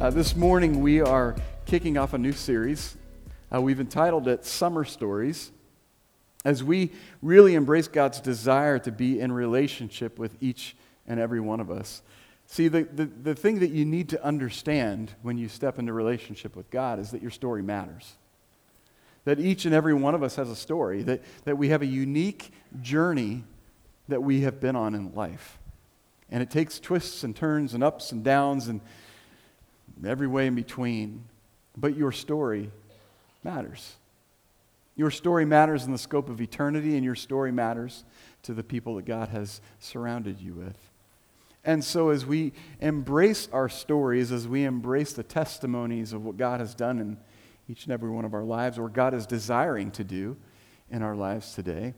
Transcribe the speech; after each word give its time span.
Uh, 0.00 0.08
this 0.08 0.34
morning, 0.34 0.80
we 0.80 1.02
are 1.02 1.36
kicking 1.66 1.98
off 1.98 2.14
a 2.14 2.18
new 2.18 2.32
series. 2.32 2.96
Uh, 3.54 3.60
we've 3.60 3.80
entitled 3.80 4.26
it 4.28 4.46
Summer 4.46 4.82
Stories 4.82 5.50
as 6.42 6.64
we 6.64 6.90
really 7.20 7.54
embrace 7.54 7.86
God's 7.86 8.18
desire 8.18 8.78
to 8.78 8.90
be 8.90 9.20
in 9.20 9.30
relationship 9.30 10.18
with 10.18 10.34
each 10.40 10.74
and 11.06 11.20
every 11.20 11.38
one 11.38 11.60
of 11.60 11.70
us. 11.70 12.00
See, 12.46 12.68
the, 12.68 12.84
the, 12.84 13.04
the 13.04 13.34
thing 13.34 13.58
that 13.58 13.72
you 13.72 13.84
need 13.84 14.08
to 14.08 14.24
understand 14.24 15.12
when 15.20 15.36
you 15.36 15.50
step 15.50 15.78
into 15.78 15.92
relationship 15.92 16.56
with 16.56 16.70
God 16.70 16.98
is 16.98 17.10
that 17.10 17.20
your 17.20 17.30
story 17.30 17.62
matters. 17.62 18.14
That 19.26 19.38
each 19.38 19.66
and 19.66 19.74
every 19.74 19.92
one 19.92 20.14
of 20.14 20.22
us 20.22 20.36
has 20.36 20.48
a 20.48 20.56
story, 20.56 21.02
that, 21.02 21.20
that 21.44 21.58
we 21.58 21.68
have 21.68 21.82
a 21.82 21.86
unique 21.86 22.52
journey 22.80 23.44
that 24.08 24.22
we 24.22 24.40
have 24.40 24.60
been 24.60 24.76
on 24.76 24.94
in 24.94 25.14
life. 25.14 25.58
And 26.30 26.42
it 26.42 26.50
takes 26.50 26.80
twists 26.80 27.22
and 27.22 27.36
turns 27.36 27.74
and 27.74 27.84
ups 27.84 28.12
and 28.12 28.24
downs 28.24 28.66
and 28.66 28.80
every 30.06 30.26
way 30.26 30.46
in 30.46 30.54
between. 30.54 31.24
But 31.76 31.96
your 31.96 32.12
story 32.12 32.70
matters. 33.42 33.94
Your 34.96 35.10
story 35.10 35.44
matters 35.44 35.84
in 35.84 35.92
the 35.92 35.98
scope 35.98 36.28
of 36.28 36.40
eternity, 36.40 36.96
and 36.96 37.04
your 37.04 37.14
story 37.14 37.52
matters 37.52 38.04
to 38.42 38.52
the 38.52 38.62
people 38.62 38.96
that 38.96 39.06
God 39.06 39.28
has 39.28 39.60
surrounded 39.78 40.40
you 40.40 40.54
with. 40.54 40.76
And 41.64 41.84
so, 41.84 42.08
as 42.08 42.24
we 42.24 42.52
embrace 42.80 43.48
our 43.52 43.68
stories, 43.68 44.32
as 44.32 44.48
we 44.48 44.64
embrace 44.64 45.12
the 45.12 45.22
testimonies 45.22 46.12
of 46.12 46.24
what 46.24 46.36
God 46.36 46.60
has 46.60 46.74
done 46.74 46.98
in 46.98 47.18
each 47.68 47.84
and 47.84 47.92
every 47.92 48.10
one 48.10 48.24
of 48.24 48.34
our 48.34 48.44
lives, 48.44 48.78
or 48.78 48.88
God 48.88 49.14
is 49.14 49.26
desiring 49.26 49.90
to 49.92 50.04
do 50.04 50.36
in 50.90 51.02
our 51.02 51.14
lives 51.14 51.54
today, 51.54 51.94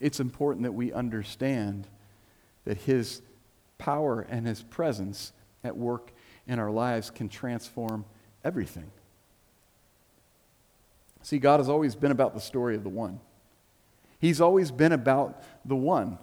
it's 0.00 0.18
important 0.18 0.64
that 0.64 0.72
we 0.72 0.92
understand 0.92 1.86
that 2.64 2.78
His 2.78 3.20
power 3.76 4.26
and 4.28 4.46
His 4.46 4.62
presence 4.62 5.32
at 5.62 5.76
work 5.76 6.12
in 6.46 6.58
our 6.58 6.70
lives 6.70 7.10
can 7.10 7.28
transform 7.28 8.04
everything. 8.44 8.90
See, 11.22 11.38
God 11.38 11.58
has 11.58 11.68
always 11.68 11.94
been 11.94 12.10
about 12.10 12.34
the 12.34 12.40
story 12.40 12.76
of 12.76 12.82
the 12.82 12.90
one. 12.90 13.20
He's 14.20 14.40
always 14.40 14.70
been 14.70 14.92
about 14.92 15.42
the 15.64 15.76
one. 15.76 16.18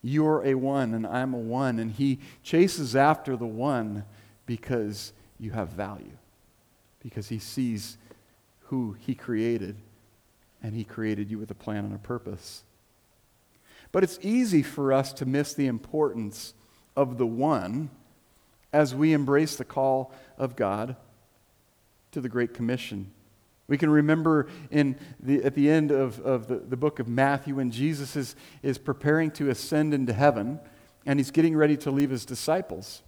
You're 0.00 0.44
a 0.44 0.54
one, 0.54 0.94
and 0.94 1.06
I'm 1.06 1.34
a 1.34 1.38
one. 1.38 1.78
And 1.78 1.92
He 1.92 2.18
chases 2.42 2.96
after 2.96 3.36
the 3.36 3.46
one 3.46 4.04
because 4.46 5.12
you 5.38 5.50
have 5.50 5.68
value, 5.68 6.16
because 7.02 7.28
He 7.28 7.38
sees 7.38 7.98
who 8.64 8.96
He 9.00 9.14
created, 9.14 9.76
and 10.62 10.74
He 10.74 10.84
created 10.84 11.30
you 11.30 11.38
with 11.38 11.50
a 11.50 11.54
plan 11.54 11.84
and 11.84 11.94
a 11.94 11.98
purpose. 11.98 12.64
But 13.92 14.02
it's 14.02 14.18
easy 14.22 14.62
for 14.62 14.92
us 14.92 15.12
to 15.14 15.26
miss 15.26 15.52
the 15.52 15.66
importance 15.66 16.54
of 16.96 17.18
the 17.18 17.26
one 17.26 17.90
as 18.72 18.94
we 18.94 19.12
embrace 19.12 19.56
the 19.56 19.64
call 19.64 20.12
of 20.36 20.56
God 20.56 20.96
to 22.12 22.20
the 22.20 22.28
Great 22.28 22.54
Commission. 22.54 23.10
We 23.66 23.76
can 23.76 23.90
remember 23.90 24.48
in 24.70 24.96
the, 25.20 25.44
at 25.44 25.54
the 25.54 25.70
end 25.70 25.90
of, 25.90 26.20
of 26.20 26.48
the, 26.48 26.56
the 26.56 26.76
book 26.76 26.98
of 26.98 27.06
Matthew 27.06 27.56
when 27.56 27.70
Jesus 27.70 28.16
is, 28.16 28.34
is 28.62 28.78
preparing 28.78 29.30
to 29.32 29.50
ascend 29.50 29.92
into 29.92 30.12
heaven 30.12 30.58
and 31.04 31.18
he's 31.18 31.30
getting 31.30 31.54
ready 31.56 31.76
to 31.78 31.90
leave 31.90 32.10
his 32.10 32.24
disciples. 32.24 33.02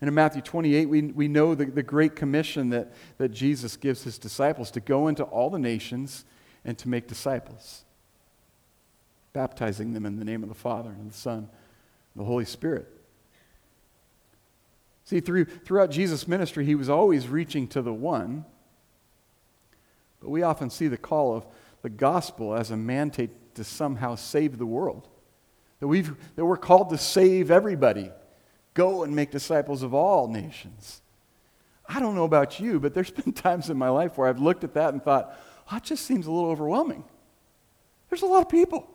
And 0.00 0.08
in 0.08 0.14
Matthew 0.14 0.42
28, 0.42 0.86
we, 0.86 1.02
we 1.02 1.28
know 1.28 1.54
the, 1.54 1.66
the 1.66 1.82
Great 1.82 2.16
Commission 2.16 2.70
that, 2.70 2.92
that 3.18 3.30
Jesus 3.30 3.76
gives 3.76 4.02
his 4.04 4.18
disciples 4.18 4.70
to 4.72 4.80
go 4.80 5.08
into 5.08 5.24
all 5.24 5.50
the 5.50 5.58
nations 5.58 6.24
and 6.64 6.76
to 6.78 6.88
make 6.88 7.06
disciples, 7.06 7.84
baptizing 9.32 9.92
them 9.92 10.04
in 10.04 10.18
the 10.18 10.24
name 10.24 10.42
of 10.42 10.48
the 10.48 10.54
Father 10.54 10.90
and 10.90 11.10
the 11.10 11.16
Son 11.16 11.38
and 11.38 11.48
the 12.22 12.24
Holy 12.24 12.44
Spirit. 12.44 12.88
See, 15.06 15.20
through, 15.20 15.44
throughout 15.44 15.92
Jesus' 15.92 16.26
ministry, 16.26 16.64
he 16.64 16.74
was 16.74 16.90
always 16.90 17.28
reaching 17.28 17.68
to 17.68 17.80
the 17.80 17.94
one. 17.94 18.44
But 20.20 20.30
we 20.30 20.42
often 20.42 20.68
see 20.68 20.88
the 20.88 20.96
call 20.96 21.36
of 21.36 21.46
the 21.82 21.88
gospel 21.88 22.56
as 22.56 22.72
a 22.72 22.76
mandate 22.76 23.54
to 23.54 23.62
somehow 23.62 24.16
save 24.16 24.58
the 24.58 24.66
world. 24.66 25.08
That, 25.78 25.86
we've, 25.86 26.12
that 26.34 26.44
we're 26.44 26.56
called 26.56 26.90
to 26.90 26.98
save 26.98 27.52
everybody. 27.52 28.10
Go 28.74 29.04
and 29.04 29.14
make 29.14 29.30
disciples 29.30 29.84
of 29.84 29.94
all 29.94 30.26
nations. 30.26 31.02
I 31.88 32.00
don't 32.00 32.16
know 32.16 32.24
about 32.24 32.58
you, 32.58 32.80
but 32.80 32.92
there's 32.92 33.10
been 33.12 33.32
times 33.32 33.70
in 33.70 33.76
my 33.76 33.90
life 33.90 34.18
where 34.18 34.28
I've 34.28 34.40
looked 34.40 34.64
at 34.64 34.74
that 34.74 34.92
and 34.92 35.00
thought, 35.00 35.38
oh, 35.70 35.76
it 35.76 35.84
just 35.84 36.04
seems 36.04 36.26
a 36.26 36.32
little 36.32 36.50
overwhelming. 36.50 37.04
There's 38.10 38.22
a 38.22 38.26
lot 38.26 38.42
of 38.42 38.48
people. 38.48 38.90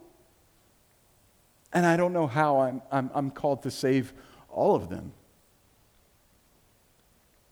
And 1.71 1.85
I 1.85 1.95
don't 1.95 2.11
know 2.11 2.27
how 2.27 2.59
I'm, 2.59 2.81
I'm, 2.91 3.09
I'm 3.13 3.31
called 3.31 3.63
to 3.63 3.71
save 3.71 4.11
all 4.49 4.75
of 4.75 4.89
them. 4.89 5.13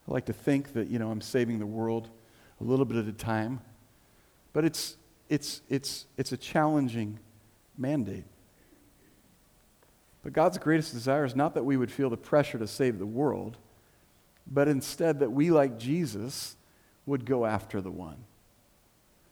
I 0.09 0.14
like 0.14 0.25
to 0.25 0.34
think 0.34 0.74
that, 0.74 0.90
you 0.90 0.97
know, 0.97 1.12
I'm 1.12 1.22
saving 1.22 1.59
the 1.59 1.68
world 1.68 2.09
a 2.59 2.64
little 2.64 2.86
bit 2.86 2.97
at 2.97 3.06
a 3.06 3.14
time. 3.14 3.62
But 4.53 4.66
it's, 4.66 4.97
it's, 5.30 5.62
it's, 5.70 6.08
it's 6.18 6.31
a 6.31 6.38
challenging 6.38 7.20
mandate. 7.78 8.25
But 10.24 10.34
God's 10.34 10.58
greatest 10.58 10.94
desire 10.94 11.25
is 11.25 11.36
not 11.36 11.53
that 11.53 11.64
we 11.64 11.78
would 11.78 11.92
feel 11.92 12.09
the 12.09 12.18
pressure 12.18 12.58
to 12.58 12.68
save 12.68 12.97
the 12.97 13.06
world, 13.06 13.58
but 14.52 14.68
instead 14.68 15.20
that 15.20 15.31
we, 15.31 15.52
like 15.52 15.78
Jesus, 15.78 16.58
would 17.06 17.24
go 17.26 17.46
after 17.46 17.80
the 17.80 17.91
one. 17.91 18.18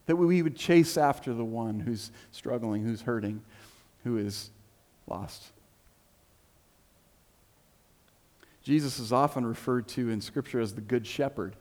That 0.06 0.16
we 0.16 0.42
would 0.44 0.56
chase 0.56 0.96
after 0.96 1.34
the 1.34 1.44
one 1.44 1.80
who's 1.80 2.12
struggling, 2.32 2.86
who's 2.86 3.02
hurting, 3.02 3.42
who 4.04 4.18
is 4.18 4.52
lost. 5.08 5.52
Jesus 8.68 9.00
is 9.00 9.14
often 9.14 9.46
referred 9.46 9.88
to 9.88 10.10
in 10.10 10.20
Scripture 10.20 10.60
as 10.60 10.74
the 10.74 10.82
Good 10.82 11.08
Shepherd, 11.08 11.56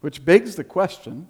which 0.00 0.24
begs 0.24 0.56
the 0.56 0.64
question 0.64 1.28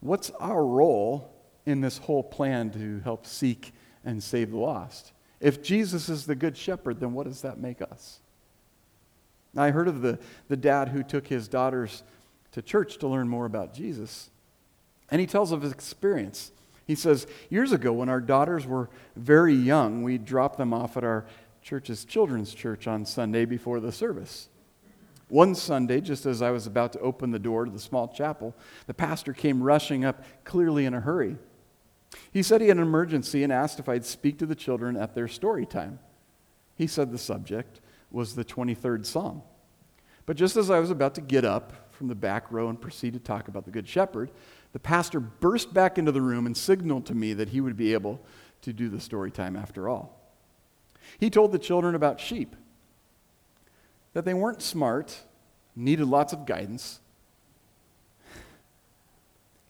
what's 0.00 0.30
our 0.40 0.64
role 0.64 1.30
in 1.66 1.82
this 1.82 1.98
whole 1.98 2.22
plan 2.22 2.70
to 2.70 3.00
help 3.00 3.26
seek 3.26 3.74
and 4.06 4.22
save 4.22 4.52
the 4.52 4.56
lost? 4.56 5.12
If 5.38 5.62
Jesus 5.62 6.08
is 6.08 6.24
the 6.24 6.34
Good 6.34 6.56
Shepherd, 6.56 6.98
then 6.98 7.12
what 7.12 7.26
does 7.26 7.42
that 7.42 7.58
make 7.58 7.82
us? 7.82 8.20
I 9.54 9.68
heard 9.68 9.86
of 9.86 10.00
the, 10.00 10.18
the 10.48 10.56
dad 10.56 10.88
who 10.88 11.02
took 11.02 11.26
his 11.26 11.46
daughters 11.46 12.04
to 12.52 12.62
church 12.62 12.96
to 13.00 13.06
learn 13.06 13.28
more 13.28 13.44
about 13.44 13.74
Jesus. 13.74 14.30
And 15.10 15.20
he 15.20 15.26
tells 15.26 15.52
of 15.52 15.60
his 15.60 15.72
experience. 15.72 16.52
He 16.86 16.94
says, 16.94 17.26
Years 17.50 17.72
ago, 17.72 17.92
when 17.92 18.08
our 18.08 18.22
daughters 18.22 18.66
were 18.66 18.88
very 19.14 19.54
young, 19.54 20.02
we 20.02 20.16
dropped 20.16 20.56
them 20.56 20.72
off 20.72 20.96
at 20.96 21.04
our 21.04 21.26
church's 21.62 22.04
children's 22.04 22.54
church 22.54 22.86
on 22.86 23.04
Sunday 23.04 23.44
before 23.44 23.80
the 23.80 23.92
service. 23.92 24.48
One 25.28 25.54
Sunday, 25.54 26.02
just 26.02 26.26
as 26.26 26.42
I 26.42 26.50
was 26.50 26.66
about 26.66 26.92
to 26.92 27.00
open 27.00 27.30
the 27.30 27.38
door 27.38 27.64
to 27.64 27.70
the 27.70 27.78
small 27.78 28.08
chapel, 28.08 28.54
the 28.86 28.92
pastor 28.92 29.32
came 29.32 29.62
rushing 29.62 30.04
up, 30.04 30.22
clearly 30.44 30.84
in 30.84 30.92
a 30.92 31.00
hurry. 31.00 31.36
He 32.30 32.42
said 32.42 32.60
he 32.60 32.68
had 32.68 32.76
an 32.76 32.82
emergency 32.82 33.42
and 33.42 33.50
asked 33.50 33.78
if 33.78 33.88
I'd 33.88 34.04
speak 34.04 34.38
to 34.38 34.46
the 34.46 34.54
children 34.54 34.96
at 34.96 35.14
their 35.14 35.28
story 35.28 35.64
time. 35.64 36.00
He 36.76 36.86
said 36.86 37.10
the 37.10 37.18
subject 37.18 37.80
was 38.10 38.34
the 38.34 38.44
23rd 38.44 39.06
Psalm. 39.06 39.42
But 40.26 40.36
just 40.36 40.56
as 40.56 40.70
I 40.70 40.78
was 40.78 40.90
about 40.90 41.14
to 41.14 41.20
get 41.20 41.44
up 41.44 41.72
from 41.92 42.08
the 42.08 42.14
back 42.14 42.52
row 42.52 42.68
and 42.68 42.80
proceed 42.80 43.14
to 43.14 43.18
talk 43.18 43.48
about 43.48 43.64
the 43.64 43.70
Good 43.70 43.88
Shepherd, 43.88 44.30
the 44.72 44.78
pastor 44.78 45.20
burst 45.20 45.72
back 45.72 45.98
into 45.98 46.12
the 46.12 46.20
room 46.20 46.46
and 46.46 46.56
signaled 46.56 47.06
to 47.06 47.14
me 47.14 47.32
that 47.34 47.48
he 47.48 47.60
would 47.60 47.76
be 47.76 47.94
able 47.94 48.20
to 48.62 48.72
do 48.72 48.88
the 48.88 49.00
story 49.00 49.30
time 49.30 49.56
after 49.56 49.88
all. 49.88 50.21
He 51.18 51.30
told 51.30 51.52
the 51.52 51.58
children 51.58 51.94
about 51.94 52.20
sheep, 52.20 52.56
that 54.12 54.24
they 54.24 54.34
weren't 54.34 54.62
smart, 54.62 55.22
needed 55.74 56.06
lots 56.06 56.32
of 56.32 56.46
guidance, 56.46 57.00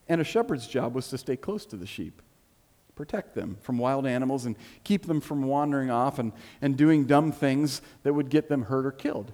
and 0.08 0.20
a 0.20 0.24
shepherd's 0.24 0.66
job 0.66 0.94
was 0.94 1.08
to 1.08 1.18
stay 1.18 1.36
close 1.36 1.64
to 1.66 1.76
the 1.76 1.86
sheep, 1.86 2.20
protect 2.94 3.34
them 3.34 3.56
from 3.62 3.78
wild 3.78 4.06
animals, 4.06 4.44
and 4.44 4.56
keep 4.84 5.06
them 5.06 5.20
from 5.20 5.44
wandering 5.44 5.90
off 5.90 6.18
and, 6.18 6.32
and 6.60 6.76
doing 6.76 7.04
dumb 7.04 7.32
things 7.32 7.80
that 8.02 8.12
would 8.12 8.28
get 8.28 8.48
them 8.48 8.64
hurt 8.64 8.84
or 8.84 8.92
killed. 8.92 9.32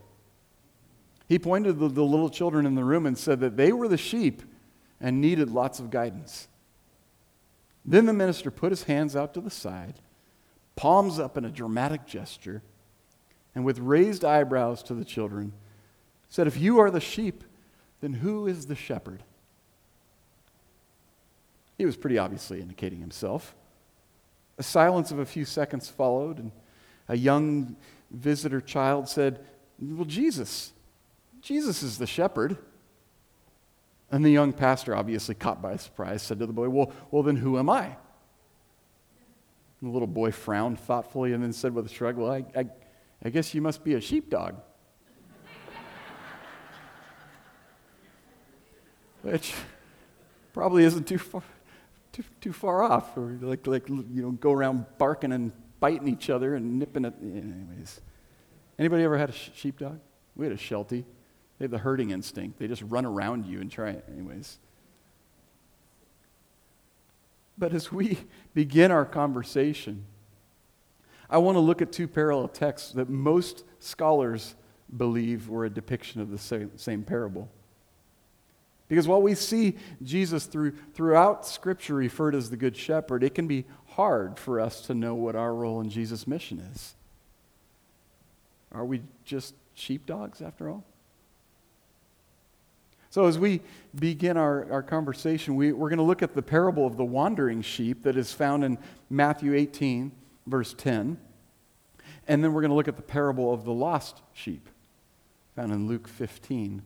He 1.29 1.39
pointed 1.39 1.79
to 1.79 1.89
the 1.89 2.05
little 2.05 2.31
children 2.31 2.65
in 2.65 2.75
the 2.75 2.85
room 2.85 3.07
and 3.07 3.19
said 3.19 3.41
that 3.41 3.57
they 3.57 3.73
were 3.73 3.89
the 3.89 3.97
sheep 3.97 4.43
and 5.01 5.21
needed 5.21 5.51
lots 5.51 5.79
of 5.79 5.91
guidance. 5.91 6.49
Then 7.85 8.07
the 8.07 8.13
minister 8.13 8.51
put 8.51 8.71
his 8.71 8.85
hands 8.85 9.17
out 9.17 9.35
to 9.35 9.41
the 9.41 9.51
side 9.51 10.01
palms 10.79 11.19
up 11.19 11.37
in 11.37 11.45
a 11.45 11.51
dramatic 11.51 12.07
gesture, 12.07 12.63
and 13.53 13.65
with 13.65 13.81
raised 13.81 14.25
eyebrows 14.25 14.81
to 14.85 14.95
the 14.95 15.05
children, 15.05 15.53
said, 16.29 16.47
If 16.47 16.57
you 16.57 16.79
are 16.79 16.89
the 16.89 17.01
sheep, 17.01 17.43
then 18.01 18.13
who 18.13 18.47
is 18.47 18.67
the 18.67 18.77
shepherd? 18.77 19.25
He 21.77 21.85
was 21.85 21.97
pretty 21.97 22.17
obviously 22.17 22.61
indicating 22.61 23.01
himself. 23.01 23.57
A 24.57 24.63
silence 24.63 25.11
of 25.11 25.19
a 25.19 25.27
few 25.27 25.45
seconds 25.45 25.89
followed, 25.89 26.39
and 26.39 26.53
a 27.09 27.17
young 27.17 27.75
visitor 28.13 28.61
child 28.61 29.09
said, 29.09 29.45
Well, 29.81 30.05
Jesus. 30.05 30.73
Jesus 31.41 31.83
is 31.83 31.99
the 31.99 32.07
shepherd. 32.07 32.57
And 34.13 34.25
the 34.25 34.31
young 34.31 34.53
pastor, 34.53 34.95
obviously 34.95 35.35
caught 35.35 35.61
by 35.61 35.77
surprise, 35.77 36.23
said 36.23 36.39
to 36.39 36.47
the 36.47 36.53
boy, 36.53 36.69
Well, 36.69 36.93
well 37.11 37.25
then 37.25 37.37
who 37.37 37.59
am 37.59 37.69
I? 37.69 37.97
And 39.81 39.91
the 39.91 39.93
little 39.93 40.09
boy 40.09 40.33
frowned 40.33 40.81
thoughtfully 40.81 41.33
and 41.33 41.43
then 41.43 41.53
said 41.53 41.75
with 41.75 41.87
a 41.87 41.89
shrug, 41.89 42.17
Well, 42.17 42.33
I, 42.33 42.45
I, 42.57 42.67
I 43.25 43.31
guess 43.31 43.55
you 43.55 43.63
must 43.63 43.85
be 43.85 43.95
a 43.95 44.01
sheepdog. 44.01 44.55
Which 49.23 49.55
probably 50.53 50.85
isn't 50.85 51.07
too 51.07 51.19
far, 51.19 51.43
too, 52.13 52.25
too 52.41 52.53
far 52.53 52.83
off, 52.83 53.17
or 53.17 53.39
like, 53.41 53.67
like, 53.67 53.89
you 53.89 54.05
know, 54.11 54.33
go 54.33 54.53
around 54.53 54.85
barking 54.99 55.33
and 55.33 55.53
biting 55.81 56.09
each 56.09 56.29
other 56.31 56.57
and 56.57 56.79
nipping 56.79 57.05
at, 57.05 57.15
anyways. 57.23 58.01
Anybody 58.79 59.05
ever 59.05 59.19
had 59.19 59.31
a 59.31 59.33
sheepdog? 59.33 59.99
We 60.37 60.47
had 60.47 60.53
a 60.53 60.59
Sheltie. 60.59 61.05
They 61.59 61.65
have 61.65 61.71
the 61.71 61.79
herding 61.79 62.11
instinct. 62.11 62.59
They 62.59 62.69
just 62.69 62.83
run 62.83 63.05
around 63.05 63.47
you 63.47 63.61
and 63.61 63.71
try 63.71 63.91
it, 63.91 64.05
anyways. 64.11 64.59
But 67.59 67.75
as 67.75 67.91
we 67.91 68.19
begin 68.55 68.91
our 68.91 69.05
conversation, 69.05 70.05
I 71.29 71.39
want 71.39 71.57
to 71.57 71.61
look 71.61 71.83
at 71.83 71.93
two 71.93 72.09
parallel 72.09 72.49
texts 72.49 72.93
that 72.93 73.09
most 73.09 73.65
scholars 73.81 74.55
believe 74.97 75.49
were 75.49 75.65
a 75.65 75.71
depiction 75.71 76.21
of 76.21 76.31
the 76.31 76.39
same, 76.39 76.71
same 76.77 77.03
parable. 77.03 77.51
Because 78.89 79.07
while 79.07 79.21
we 79.21 79.35
see 79.35 79.77
Jesus 80.03 80.47
through, 80.47 80.73
throughout 80.95 81.47
Scripture 81.47 81.95
referred 81.95 82.35
as 82.35 82.49
the 82.49 82.57
Good 82.57 82.75
Shepherd, 82.75 83.23
it 83.23 83.35
can 83.35 83.47
be 83.47 83.67
hard 83.89 84.39
for 84.39 84.59
us 84.61 84.81
to 84.83 84.95
know 84.95 85.15
what 85.15 85.37
our 85.37 85.55
role 85.55 85.81
in 85.83 85.91
Jesus' 85.91 86.27
mission 86.27 86.59
is. 86.73 86.95
Are 88.73 88.85
we 88.85 89.03
just 89.25 89.55
sheepdogs 89.75 90.41
after 90.41 90.71
all? 90.71 90.85
So, 93.11 93.27
as 93.27 93.39
we 93.39 93.63
begin 93.95 94.37
our, 94.37 94.71
our 94.71 94.83
conversation, 94.83 95.57
we, 95.57 95.73
we're 95.73 95.89
going 95.89 95.99
to 95.99 96.05
look 96.05 96.23
at 96.23 96.35
the 96.35 96.43
parable 96.43 96.87
of 96.87 96.99
the 96.99 97.05
wandering 97.05 97.63
sheep 97.63 98.03
that 98.03 98.17
is 98.17 98.33
found 98.33 98.65
in 98.65 98.79
Matthew 99.09 99.55
18, 99.55 100.13
verse 100.47 100.75
10. 100.77 101.19
And 102.27 102.45
then 102.45 102.53
we're 102.53 102.61
going 102.61 102.71
to 102.71 102.77
look 102.77 102.89
at 102.89 102.97
the 102.97 103.03
parable 103.03 103.53
of 103.53 103.65
the 103.65 103.73
lost 103.73 104.21
sheep, 104.35 104.69
found 105.57 105.73
in 105.73 105.89
Luke 105.89 106.07
15, 106.07 106.83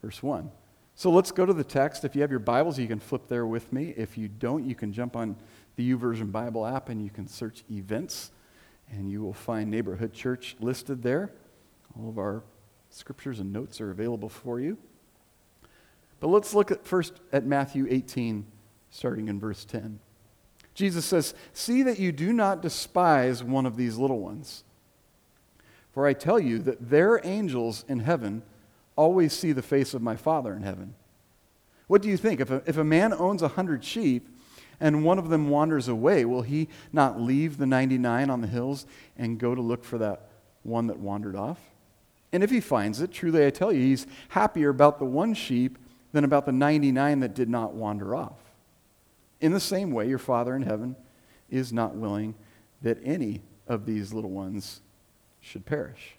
verse 0.00 0.22
1. 0.22 0.50
So 0.94 1.10
let's 1.10 1.30
go 1.30 1.44
to 1.44 1.52
the 1.52 1.64
text. 1.64 2.04
If 2.04 2.14
you 2.14 2.22
have 2.22 2.30
your 2.30 2.40
Bibles, 2.40 2.78
you 2.78 2.86
can 2.86 3.00
flip 3.00 3.28
there 3.28 3.46
with 3.46 3.70
me. 3.70 3.92
If 3.96 4.16
you 4.16 4.28
don't, 4.28 4.64
you 4.64 4.74
can 4.74 4.92
jump 4.92 5.14
on 5.14 5.36
the 5.76 5.92
YouVersion 5.92 6.32
Bible 6.32 6.64
app 6.64 6.88
and 6.88 7.02
you 7.02 7.10
can 7.10 7.26
search 7.26 7.64
events, 7.70 8.30
and 8.90 9.10
you 9.10 9.20
will 9.20 9.34
find 9.34 9.70
Neighborhood 9.70 10.14
Church 10.14 10.56
listed 10.60 11.02
there. 11.02 11.32
All 11.98 12.08
of 12.08 12.16
our 12.16 12.42
scriptures 12.88 13.40
and 13.40 13.52
notes 13.52 13.80
are 13.82 13.90
available 13.90 14.30
for 14.30 14.60
you. 14.60 14.78
But 16.24 16.30
let's 16.30 16.54
look 16.54 16.70
at 16.70 16.86
first 16.86 17.12
at 17.34 17.44
Matthew 17.44 17.86
18, 17.90 18.46
starting 18.88 19.28
in 19.28 19.38
verse 19.38 19.66
10. 19.66 20.00
Jesus 20.72 21.04
says, 21.04 21.34
See 21.52 21.82
that 21.82 21.98
you 21.98 22.12
do 22.12 22.32
not 22.32 22.62
despise 22.62 23.44
one 23.44 23.66
of 23.66 23.76
these 23.76 23.98
little 23.98 24.20
ones. 24.20 24.64
For 25.92 26.06
I 26.06 26.14
tell 26.14 26.40
you 26.40 26.60
that 26.60 26.88
their 26.88 27.20
angels 27.24 27.84
in 27.88 28.00
heaven 28.00 28.42
always 28.96 29.34
see 29.34 29.52
the 29.52 29.60
face 29.60 29.92
of 29.92 30.00
my 30.00 30.16
Father 30.16 30.54
in 30.54 30.62
heaven. 30.62 30.94
What 31.88 32.00
do 32.00 32.08
you 32.08 32.16
think? 32.16 32.40
If 32.40 32.50
a, 32.50 32.62
if 32.64 32.78
a 32.78 32.84
man 32.84 33.12
owns 33.12 33.42
a 33.42 33.48
hundred 33.48 33.84
sheep 33.84 34.26
and 34.80 35.04
one 35.04 35.18
of 35.18 35.28
them 35.28 35.50
wanders 35.50 35.88
away, 35.88 36.24
will 36.24 36.40
he 36.40 36.68
not 36.90 37.20
leave 37.20 37.58
the 37.58 37.66
99 37.66 38.30
on 38.30 38.40
the 38.40 38.46
hills 38.46 38.86
and 39.18 39.38
go 39.38 39.54
to 39.54 39.60
look 39.60 39.84
for 39.84 39.98
that 39.98 40.30
one 40.62 40.86
that 40.86 40.98
wandered 40.98 41.36
off? 41.36 41.60
And 42.32 42.42
if 42.42 42.50
he 42.50 42.60
finds 42.60 43.02
it, 43.02 43.12
truly 43.12 43.44
I 43.44 43.50
tell 43.50 43.74
you, 43.74 43.82
he's 43.82 44.06
happier 44.30 44.70
about 44.70 44.98
the 44.98 45.04
one 45.04 45.34
sheep 45.34 45.76
than 46.14 46.22
about 46.22 46.46
the 46.46 46.52
99 46.52 47.20
that 47.20 47.34
did 47.34 47.48
not 47.48 47.74
wander 47.74 48.14
off. 48.14 48.38
In 49.40 49.52
the 49.52 49.58
same 49.58 49.90
way, 49.90 50.08
your 50.08 50.18
Father 50.18 50.54
in 50.54 50.62
heaven 50.62 50.94
is 51.50 51.72
not 51.72 51.96
willing 51.96 52.36
that 52.82 52.98
any 53.04 53.42
of 53.66 53.84
these 53.84 54.12
little 54.12 54.30
ones 54.30 54.80
should 55.40 55.66
perish. 55.66 56.14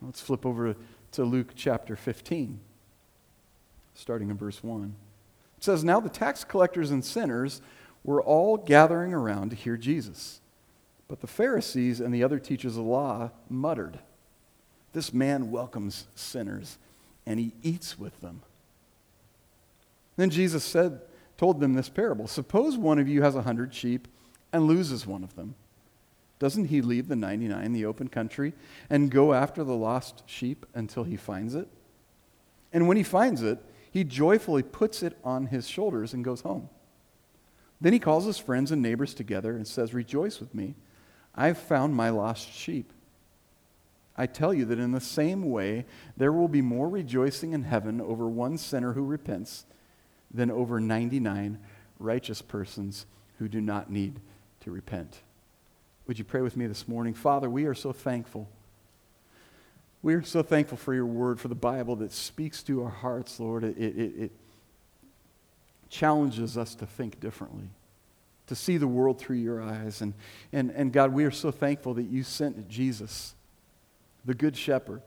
Let's 0.00 0.20
flip 0.20 0.46
over 0.46 0.76
to 1.10 1.24
Luke 1.24 1.54
chapter 1.56 1.96
15, 1.96 2.60
starting 3.94 4.30
in 4.30 4.36
verse 4.36 4.62
1. 4.62 4.94
It 5.58 5.64
says, 5.64 5.82
Now 5.82 5.98
the 5.98 6.08
tax 6.08 6.44
collectors 6.44 6.92
and 6.92 7.04
sinners 7.04 7.60
were 8.04 8.22
all 8.22 8.56
gathering 8.56 9.12
around 9.12 9.50
to 9.50 9.56
hear 9.56 9.76
Jesus. 9.76 10.40
But 11.08 11.20
the 11.20 11.26
Pharisees 11.26 11.98
and 11.98 12.14
the 12.14 12.22
other 12.22 12.38
teachers 12.38 12.76
of 12.76 12.84
the 12.84 12.90
law 12.90 13.32
muttered, 13.48 13.98
This 14.92 15.12
man 15.12 15.50
welcomes 15.50 16.06
sinners, 16.14 16.78
and 17.26 17.38
he 17.38 17.52
eats 17.62 17.98
with 17.98 18.20
them. 18.20 18.42
Then 20.16 20.30
Jesus 20.30 20.64
said, 20.64 21.00
told 21.40 21.58
them 21.58 21.72
this 21.72 21.88
parable 21.88 22.26
Suppose 22.26 22.76
one 22.76 22.98
of 22.98 23.08
you 23.08 23.22
has 23.22 23.34
a 23.34 23.42
hundred 23.42 23.74
sheep 23.74 24.06
and 24.52 24.66
loses 24.66 25.06
one 25.06 25.24
of 25.24 25.36
them. 25.36 25.54
Doesn't 26.38 26.66
he 26.66 26.82
leave 26.82 27.08
the 27.08 27.16
99 27.16 27.64
in 27.64 27.72
the 27.72 27.86
open 27.86 28.08
country 28.08 28.52
and 28.90 29.10
go 29.10 29.32
after 29.32 29.64
the 29.64 29.74
lost 29.74 30.22
sheep 30.26 30.66
until 30.74 31.04
he 31.04 31.16
finds 31.16 31.54
it? 31.54 31.68
And 32.72 32.86
when 32.86 32.96
he 32.98 33.02
finds 33.02 33.42
it, 33.42 33.58
he 33.90 34.04
joyfully 34.04 34.62
puts 34.62 35.02
it 35.02 35.18
on 35.24 35.46
his 35.46 35.66
shoulders 35.66 36.12
and 36.12 36.24
goes 36.24 36.42
home. 36.42 36.68
Then 37.80 37.94
he 37.94 37.98
calls 37.98 38.26
his 38.26 38.38
friends 38.38 38.70
and 38.70 38.82
neighbors 38.82 39.14
together 39.14 39.56
and 39.56 39.66
says, 39.66 39.94
Rejoice 39.94 40.40
with 40.40 40.54
me. 40.54 40.74
I've 41.34 41.58
found 41.58 41.94
my 41.94 42.10
lost 42.10 42.52
sheep. 42.52 42.92
I 44.20 44.26
tell 44.26 44.52
you 44.52 44.66
that 44.66 44.78
in 44.78 44.92
the 44.92 45.00
same 45.00 45.48
way, 45.48 45.86
there 46.14 46.30
will 46.30 46.46
be 46.46 46.60
more 46.60 46.90
rejoicing 46.90 47.54
in 47.54 47.62
heaven 47.62 48.02
over 48.02 48.28
one 48.28 48.58
sinner 48.58 48.92
who 48.92 49.02
repents 49.02 49.64
than 50.30 50.50
over 50.50 50.78
99 50.78 51.58
righteous 51.98 52.42
persons 52.42 53.06
who 53.38 53.48
do 53.48 53.62
not 53.62 53.90
need 53.90 54.20
to 54.60 54.70
repent. 54.70 55.22
Would 56.06 56.18
you 56.18 56.26
pray 56.26 56.42
with 56.42 56.54
me 56.54 56.66
this 56.66 56.86
morning? 56.86 57.14
Father, 57.14 57.48
we 57.48 57.64
are 57.64 57.72
so 57.72 57.92
thankful. 57.94 58.46
We 60.02 60.12
are 60.12 60.22
so 60.22 60.42
thankful 60.42 60.76
for 60.76 60.92
your 60.92 61.06
word, 61.06 61.40
for 61.40 61.48
the 61.48 61.54
Bible 61.54 61.96
that 61.96 62.12
speaks 62.12 62.62
to 62.64 62.82
our 62.82 62.90
hearts, 62.90 63.40
Lord. 63.40 63.64
It, 63.64 63.78
it, 63.78 63.96
it 64.18 64.32
challenges 65.88 66.58
us 66.58 66.74
to 66.74 66.84
think 66.84 67.20
differently, 67.20 67.70
to 68.48 68.54
see 68.54 68.76
the 68.76 68.86
world 68.86 69.18
through 69.18 69.38
your 69.38 69.62
eyes. 69.62 70.02
And, 70.02 70.12
and, 70.52 70.70
and 70.72 70.92
God, 70.92 71.14
we 71.14 71.24
are 71.24 71.30
so 71.30 71.50
thankful 71.50 71.94
that 71.94 72.02
you 72.02 72.22
sent 72.22 72.68
Jesus, 72.68 73.34
the 74.24 74.34
Good 74.34 74.56
Shepherd, 74.56 75.02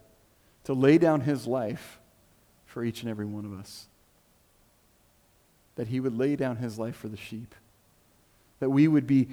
to 0.66 0.74
lay 0.74 0.98
down 0.98 1.22
his 1.22 1.46
life 1.46 2.00
for 2.66 2.84
each 2.84 3.02
and 3.02 3.10
every 3.10 3.26
one 3.26 3.46
of 3.46 3.54
us. 3.54 3.88
That 5.76 5.88
he 5.88 6.00
would 6.00 6.18
lay 6.18 6.36
down 6.36 6.58
his 6.58 6.80
life 6.80 6.96
for 6.96 7.08
the 7.08 7.18
sheep. 7.18 7.54
That 8.60 8.70
we 8.70 8.88
would 8.88 9.08
be 9.08 9.28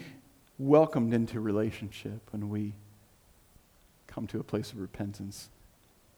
welcomed 0.58 1.14
into 1.14 1.40
relationship 1.40 2.20
when 2.32 2.50
we 2.50 2.74
come 4.06 4.26
to 4.26 4.40
a 4.40 4.44
place 4.44 4.72
of 4.72 4.80
repentance. 4.80 5.48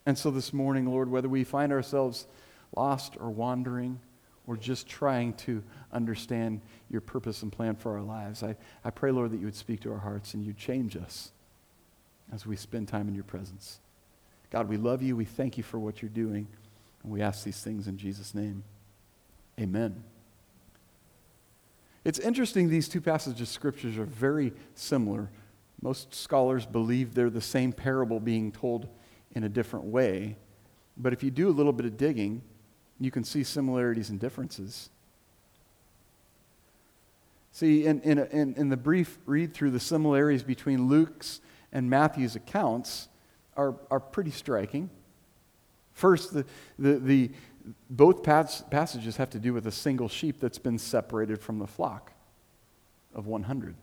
And 0.07 0.19
so 0.19 0.31
this 0.31 0.53
morning, 0.53 0.87
Lord, 0.87 1.11
whether 1.11 1.29
we 1.29 1.45
find 1.45 1.73
ourselves 1.73 2.27
lost 2.75 3.17
or 3.21 3.31
wandering 3.31 4.01
or 4.47 4.57
just 4.57 4.89
trying 4.89 5.35
to 5.35 5.63
understand 5.93 6.61
your 6.91 7.01
purpose 7.01 7.43
and 7.43 7.53
plan 7.53 7.77
for 7.77 7.93
our 7.97 8.03
lives, 8.03 8.43
I, 8.43 8.57
I 8.85 8.91
pray, 8.91 9.13
Lord, 9.13 9.31
that 9.31 9.39
you 9.39 9.45
would 9.45 9.55
speak 9.55 9.81
to 9.81 9.93
our 9.93 9.99
hearts 9.99 10.35
and 10.35 10.45
You'd 10.45 10.57
change 10.57 10.97
us 10.97 11.31
as 12.33 12.47
we 12.47 12.57
spend 12.57 12.89
time 12.89 13.09
in 13.09 13.15
your 13.15 13.25
presence. 13.25 13.81
God, 14.51 14.69
we 14.69 14.77
love 14.77 15.03
you. 15.03 15.17
We 15.17 15.25
thank 15.25 15.57
you 15.57 15.63
for 15.63 15.79
what 15.79 16.03
you're 16.03 16.11
doing. 16.11 16.47
And 17.03 17.13
we 17.13 17.23
ask 17.23 17.45
these 17.45 17.61
things 17.61 17.89
in 17.89 17.97
Jesus' 17.97 18.35
name. 18.35 18.65
Amen. 19.59 20.03
It's 22.05 22.19
interesting, 22.19 22.69
these 22.69 22.89
two 22.89 23.01
passages 23.01 23.41
of 23.41 23.49
scriptures 23.49 23.97
are 23.97 24.05
very 24.05 24.53
similar. 24.75 25.31
Most 25.81 26.15
scholars 26.15 26.67
believe 26.67 27.15
they're 27.15 27.31
the 27.31 27.41
same 27.41 27.73
parable 27.73 28.21
being 28.21 28.53
told 28.53 28.89
in 29.35 29.45
a 29.45 29.49
different 29.49 29.87
way. 29.87 30.37
But 30.97 31.13
if 31.13 31.23
you 31.23 31.31
do 31.31 31.49
a 31.49 31.51
little 31.51 31.73
bit 31.73 31.87
of 31.87 31.97
digging, 31.97 32.43
you 32.99 33.11
can 33.11 33.25
see 33.25 33.45
similarities 33.45 34.11
and 34.11 34.21
differences. 34.21 34.91
See, 37.53 37.85
in, 37.85 38.01
in, 38.01 38.19
in, 38.19 38.55
in 38.55 38.69
the 38.69 38.77
brief 38.77 39.19
read 39.27 39.55
through, 39.55 39.71
the 39.71 39.81
similarities 39.81 40.43
between 40.43 40.89
Luke's 40.89 41.41
and 41.73 41.89
Matthew's 41.89 42.37
accounts 42.37 43.09
are, 43.57 43.75
are 43.91 44.01
pretty 44.01 44.31
striking. 44.31 44.91
First, 45.93 46.33
the, 46.35 46.45
the, 46.79 46.95
the, 46.99 47.31
both 47.91 48.23
pas- 48.23 48.65
passages 48.71 49.17
have 49.17 49.31
to 49.31 49.39
do 49.39 49.53
with 49.53 49.67
a 49.67 49.73
single 49.73 50.09
sheep 50.09 50.41
that's 50.41 50.59
been 50.59 50.79
separated 50.79 51.41
from 51.41 51.59
the 51.59 51.67
flock 51.67 52.13
of 53.15 53.27
100. 53.27 53.75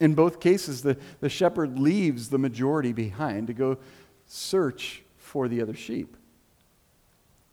In 0.00 0.14
both 0.14 0.40
cases, 0.40 0.82
the, 0.82 0.96
the 1.20 1.28
shepherd 1.28 1.78
leaves 1.78 2.28
the 2.28 2.38
majority 2.38 2.92
behind 2.92 3.48
to 3.48 3.52
go 3.52 3.78
search 4.26 5.02
for 5.16 5.48
the 5.48 5.60
other 5.60 5.74
sheep. 5.74 6.16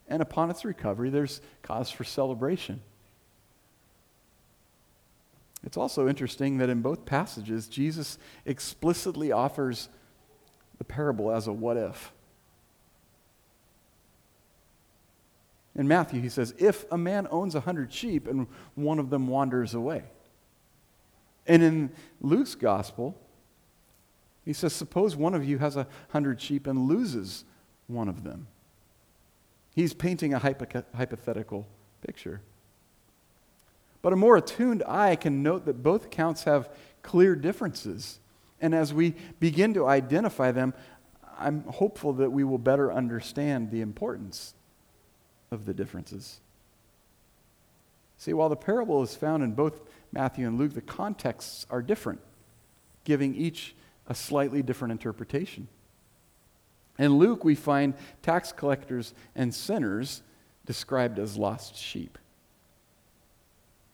And 0.07 0.21
upon 0.21 0.51
its 0.51 0.63
recovery, 0.63 1.09
there's 1.09 1.41
cause 1.63 1.89
for 1.89 2.03
celebration. 2.03 2.81
It's 5.65 5.77
also 5.77 6.07
interesting 6.07 6.59
that 6.59 6.69
in 6.69 6.81
both 6.81 7.05
passages, 7.05 7.67
Jesus 7.67 8.19
explicitly 8.45 9.31
offers 9.31 9.89
the 10.77 10.83
parable 10.83 11.31
as 11.31 11.47
a 11.47 11.53
what 11.53 11.75
if. 11.75 12.11
In 15.75 15.87
Matthew, 15.87 16.21
he 16.21 16.29
says, 16.29 16.53
If 16.57 16.89
a 16.91 16.97
man 16.97 17.27
owns 17.31 17.55
a 17.55 17.61
hundred 17.61 17.91
sheep 17.91 18.27
and 18.27 18.47
one 18.75 18.99
of 18.99 19.09
them 19.09 19.27
wanders 19.27 19.73
away. 19.73 20.03
And 21.47 21.61
in 21.61 21.91
Luke's 22.21 22.55
gospel, 22.55 23.17
he 24.45 24.53
says, 24.53 24.71
Suppose 24.71 25.15
one 25.15 25.33
of 25.33 25.43
you 25.43 25.57
has 25.57 25.75
a 25.75 25.87
hundred 26.09 26.39
sheep 26.39 26.67
and 26.67 26.87
loses 26.87 27.43
one 27.87 28.07
of 28.07 28.23
them. 28.23 28.47
He's 29.73 29.93
painting 29.93 30.33
a 30.33 30.39
hypothetical 30.39 31.67
picture. 32.05 32.41
But 34.05 34.13
a 34.13 34.17
more 34.17 34.37
attuned 34.37 34.83
eye 34.85 35.15
can 35.15 35.41
note 35.41 35.65
that 35.65 35.81
both 35.81 36.05
accounts 36.05 36.43
have 36.43 36.69
clear 37.01 37.35
differences. 37.35 38.19
And 38.61 38.75
as 38.75 38.93
we 38.93 39.15
begin 39.39 39.73
to 39.73 39.87
identify 39.87 40.51
them, 40.51 40.75
I'm 41.39 41.63
hopeful 41.63 42.13
that 42.13 42.31
we 42.31 42.43
will 42.43 42.59
better 42.59 42.93
understand 42.93 43.71
the 43.71 43.81
importance 43.81 44.53
of 45.49 45.65
the 45.65 45.73
differences. 45.73 46.39
See, 48.19 48.31
while 48.31 48.47
the 48.47 48.55
parable 48.55 49.01
is 49.01 49.15
found 49.15 49.41
in 49.41 49.53
both 49.53 49.81
Matthew 50.11 50.47
and 50.47 50.59
Luke, 50.59 50.75
the 50.75 50.81
contexts 50.81 51.65
are 51.71 51.81
different, 51.81 52.19
giving 53.05 53.33
each 53.33 53.75
a 54.05 54.13
slightly 54.13 54.61
different 54.61 54.91
interpretation. 54.91 55.67
In 56.99 57.17
Luke, 57.17 57.43
we 57.43 57.55
find 57.55 57.95
tax 58.21 58.51
collectors 58.51 59.15
and 59.35 59.51
sinners 59.51 60.21
described 60.63 61.17
as 61.17 61.37
lost 61.37 61.75
sheep. 61.75 62.19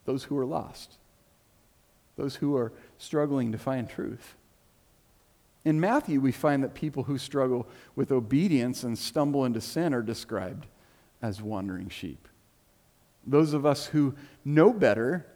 Those 0.06 0.26
who 0.26 0.38
are 0.38 0.46
lost, 0.46 0.98
those 2.16 2.36
who 2.36 2.56
are 2.56 2.74
struggling 2.98 3.52
to 3.52 3.58
find 3.58 3.90
truth. 3.90 4.36
In 5.64 5.80
Matthew, 5.80 6.20
we 6.20 6.32
find 6.32 6.64
that 6.64 6.74
people 6.74 7.04
who 7.04 7.18
struggle 7.18 7.68
with 7.96 8.12
obedience 8.12 8.84
and 8.84 8.98
stumble 8.98 9.46
into 9.46 9.62
sin 9.62 9.94
are 9.94 10.02
described 10.02 10.66
as 11.22 11.42
wandering 11.42 11.90
sheep. 11.90 12.28
Those 13.26 13.54
of 13.54 13.66
us 13.66 13.88
who 13.88 14.16
know 14.44 14.74
better 14.74 15.28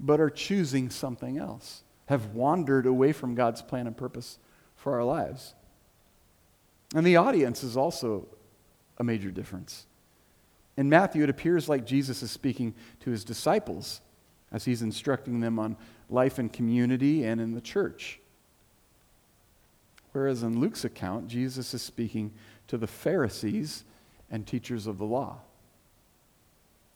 but 0.00 0.20
are 0.20 0.30
choosing 0.30 0.90
something 0.90 1.38
else, 1.38 1.82
have 2.06 2.34
wandered 2.34 2.86
away 2.86 3.12
from 3.12 3.34
God's 3.34 3.60
plan 3.62 3.86
and 3.86 3.96
purpose 3.96 4.38
for 4.76 4.94
our 4.94 5.04
lives. 5.04 5.54
And 6.94 7.06
the 7.06 7.16
audience 7.16 7.62
is 7.62 7.76
also 7.76 8.26
a 8.96 9.04
major 9.04 9.30
difference. 9.30 9.86
In 10.78 10.88
Matthew, 10.88 11.24
it 11.24 11.28
appears 11.28 11.68
like 11.68 11.84
Jesus 11.84 12.22
is 12.22 12.30
speaking 12.30 12.72
to 13.00 13.10
his 13.10 13.24
disciples 13.24 14.00
as 14.52 14.64
he's 14.64 14.80
instructing 14.80 15.40
them 15.40 15.58
on 15.58 15.76
life 16.08 16.38
in 16.38 16.48
community 16.48 17.24
and 17.24 17.40
in 17.40 17.52
the 17.52 17.60
church. 17.60 18.20
Whereas 20.12 20.44
in 20.44 20.60
Luke's 20.60 20.84
account, 20.84 21.26
Jesus 21.26 21.74
is 21.74 21.82
speaking 21.82 22.32
to 22.68 22.78
the 22.78 22.86
Pharisees 22.86 23.82
and 24.30 24.46
teachers 24.46 24.86
of 24.86 24.98
the 24.98 25.04
law. 25.04 25.38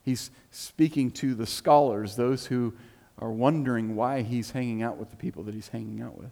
He's 0.04 0.30
speaking 0.52 1.10
to 1.12 1.34
the 1.34 1.46
scholars, 1.46 2.14
those 2.14 2.46
who 2.46 2.74
are 3.18 3.32
wondering 3.32 3.96
why 3.96 4.22
he's 4.22 4.52
hanging 4.52 4.84
out 4.84 4.96
with 4.96 5.10
the 5.10 5.16
people 5.16 5.42
that 5.42 5.54
he's 5.54 5.68
hanging 5.68 6.00
out 6.00 6.16
with. 6.16 6.30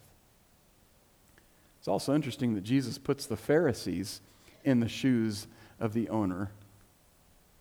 It's 1.81 1.89
also 1.89 2.15
interesting 2.15 2.55
that 2.55 2.63
Jesus 2.63 2.97
puts 2.97 3.27
the 3.27 3.37
Pharisees 3.37 4.21
in 4.63 4.79
the 4.79 4.89
shoes 4.89 5.49
of 5.81 5.95
the 5.95 6.09
owner 6.11 6.53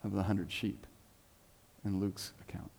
of 0.03 0.13
the 0.13 0.23
hundred 0.23 0.51
sheep 0.51 0.85
in 1.85 1.99
Luke's 1.99 2.33
account. 2.47 2.71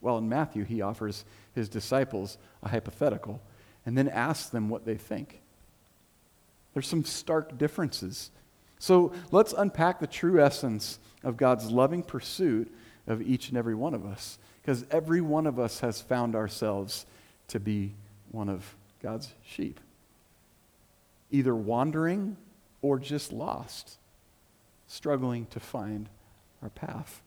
Well, 0.00 0.18
in 0.18 0.28
Matthew, 0.28 0.64
he 0.64 0.82
offers 0.82 1.24
his 1.54 1.68
disciples 1.68 2.36
a 2.62 2.68
hypothetical 2.68 3.40
and 3.86 3.96
then 3.96 4.08
asks 4.08 4.50
them 4.50 4.68
what 4.68 4.84
they 4.84 4.96
think. 4.96 5.40
There's 6.74 6.86
some 6.86 7.04
stark 7.04 7.56
differences. 7.56 8.30
So 8.78 9.12
let's 9.30 9.54
unpack 9.56 10.00
the 10.00 10.06
true 10.06 10.42
essence 10.42 10.98
of 11.22 11.36
God's 11.36 11.70
loving 11.70 12.02
pursuit 12.02 12.70
of 13.06 13.22
each 13.22 13.48
and 13.48 13.56
every 13.56 13.74
one 13.74 13.94
of 13.94 14.04
us. 14.04 14.38
Because 14.60 14.84
every 14.90 15.20
one 15.20 15.46
of 15.46 15.58
us 15.58 15.80
has 15.80 16.00
found 16.00 16.34
ourselves 16.34 17.06
to 17.48 17.60
be 17.60 17.94
one 18.30 18.48
of 18.48 18.74
God's 19.02 19.32
sheep, 19.44 19.78
either 21.30 21.54
wandering 21.54 22.36
or 22.82 22.98
just 22.98 23.32
lost, 23.32 23.98
struggling 24.86 25.46
to 25.46 25.60
find 25.60 26.08
our 26.64 26.70
path. 26.70 27.22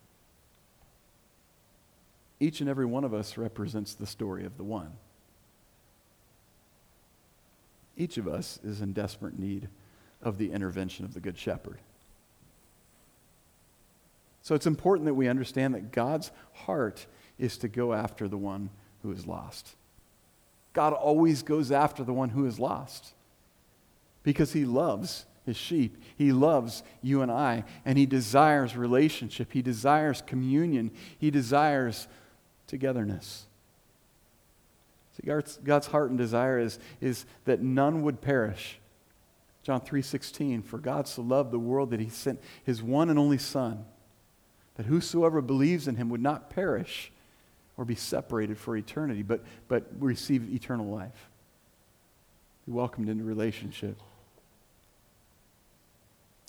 Each 2.40 2.60
and 2.60 2.70
every 2.70 2.86
one 2.86 3.04
of 3.04 3.14
us 3.14 3.38
represents 3.38 3.94
the 3.94 4.06
story 4.06 4.46
of 4.46 4.58
the 4.58 4.64
one. 4.64 4.92
Each 7.96 8.18
of 8.18 8.28
us 8.28 8.60
is 8.64 8.82
in 8.82 8.94
desperate 8.94 9.40
need 9.40 9.70
of 10.22 10.38
the 10.38 10.52
intervention 10.52 11.06
of 11.06 11.14
the 11.14 11.20
Good 11.20 11.38
Shepherd. 11.38 11.80
So 14.42 14.56
it's 14.56 14.68
important 14.68 15.06
that 15.06 15.14
we 15.14 15.28
understand 15.28 15.74
that 15.74 15.92
God's 15.92 16.32
heart 16.54 17.06
is 17.40 17.58
to 17.60 17.68
go 17.68 17.94
after 17.94 18.28
the 18.28 18.38
one 18.38 18.70
who 19.02 19.12
is 19.12 19.26
lost. 19.26 19.76
God 20.74 20.94
always 20.94 21.42
goes 21.42 21.72
after 21.72 22.04
the 22.04 22.14
one 22.14 22.30
who 22.30 22.46
is 22.46 22.60
lost 22.60 23.14
because 24.24 24.54
he 24.54 24.64
loves 24.64 25.26
his 25.48 25.58
sheep. 25.58 26.04
He 26.16 26.32
loves 26.32 26.84
you 27.02 27.24
and 27.24 27.32
I, 27.32 27.64
and 27.84 27.98
he 27.98 28.06
desires 28.06 28.78
relationship. 28.78 29.52
He 29.54 29.64
desires 29.64 30.22
communion. 30.22 30.92
He 31.18 31.32
desires 31.32 32.08
togetherness. 32.68 33.48
See, 35.16 35.26
God's, 35.26 35.58
God's 35.64 35.88
heart 35.88 36.10
and 36.12 36.18
desire 36.20 36.60
is, 36.60 36.78
is 37.02 37.26
that 37.46 37.62
none 37.62 38.04
would 38.04 38.22
perish. 38.22 38.78
John 39.64 39.82
3:16, 39.82 40.64
for 40.64 40.78
God 40.78 41.08
so 41.08 41.22
loved 41.22 41.52
the 41.52 41.60
world 41.60 41.90
that 41.90 42.00
he 42.00 42.10
sent 42.10 42.40
his 42.64 42.84
one 42.84 43.10
and 43.10 43.18
only 43.18 43.38
son, 43.38 43.86
that 44.76 44.86
whosoever 44.86 45.42
believes 45.42 45.88
in 45.88 45.96
him 45.96 46.10
would 46.10 46.22
not 46.22 46.50
perish 46.50 47.12
or 47.78 47.86
be 47.86 47.96
separated 47.96 48.58
for 48.58 48.76
eternity, 48.76 49.24
but, 49.24 49.44
but 49.68 49.86
receive 50.00 50.54
eternal 50.54 50.88
life. 50.88 51.30
Be 52.66 52.74
welcomed 52.74 53.10
into 53.10 53.24
relationship. 53.24 53.98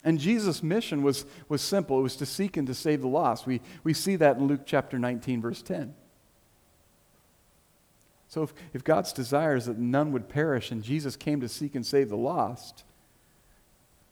And 0.09 0.19
Jesus' 0.19 0.63
mission 0.63 1.03
was, 1.03 1.27
was 1.51 1.61
simple. 1.61 1.99
It 1.99 2.03
was 2.03 2.17
to 2.17 2.25
seek 2.25 2.57
and 2.57 2.67
to 2.67 2.73
save 2.73 3.03
the 3.03 3.09
lost. 3.09 3.47
We, 3.47 3.61
we 3.85 3.93
see 3.93 4.17
that 4.17 4.39
in 4.39 4.47
Luke 4.47 4.63
chapter 4.65 4.99
19, 4.99 5.43
verse 5.43 5.61
10. 5.61 5.95
So 8.27 8.43
if, 8.43 8.55
if 8.73 8.83
God's 8.83 9.13
desire 9.13 9.55
is 9.55 9.67
that 9.67 9.77
none 9.77 10.13
would 10.13 10.31
perish 10.31 10.71
and 10.71 10.83
Jesus 10.83 11.15
came 11.15 11.43
to 11.43 11.49
seek 11.49 11.75
and 11.75 11.85
save 11.85 12.09
the 12.09 12.17
lost, 12.17 12.85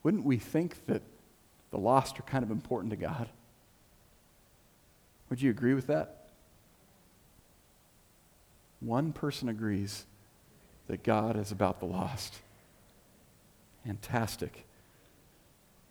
wouldn't 0.02 0.26
we 0.26 0.36
think 0.36 0.84
that 0.84 1.00
the 1.70 1.78
lost 1.78 2.20
are 2.20 2.24
kind 2.24 2.44
of 2.44 2.50
important 2.50 2.90
to 2.90 2.98
God? 2.98 3.30
Would 5.30 5.40
you 5.40 5.48
agree 5.48 5.72
with 5.72 5.86
that? 5.86 6.28
One 8.80 9.14
person 9.14 9.48
agrees 9.48 10.04
that 10.88 11.02
God 11.02 11.38
is 11.38 11.52
about 11.52 11.80
the 11.80 11.86
lost. 11.86 12.34
Fantastic. 13.86 14.66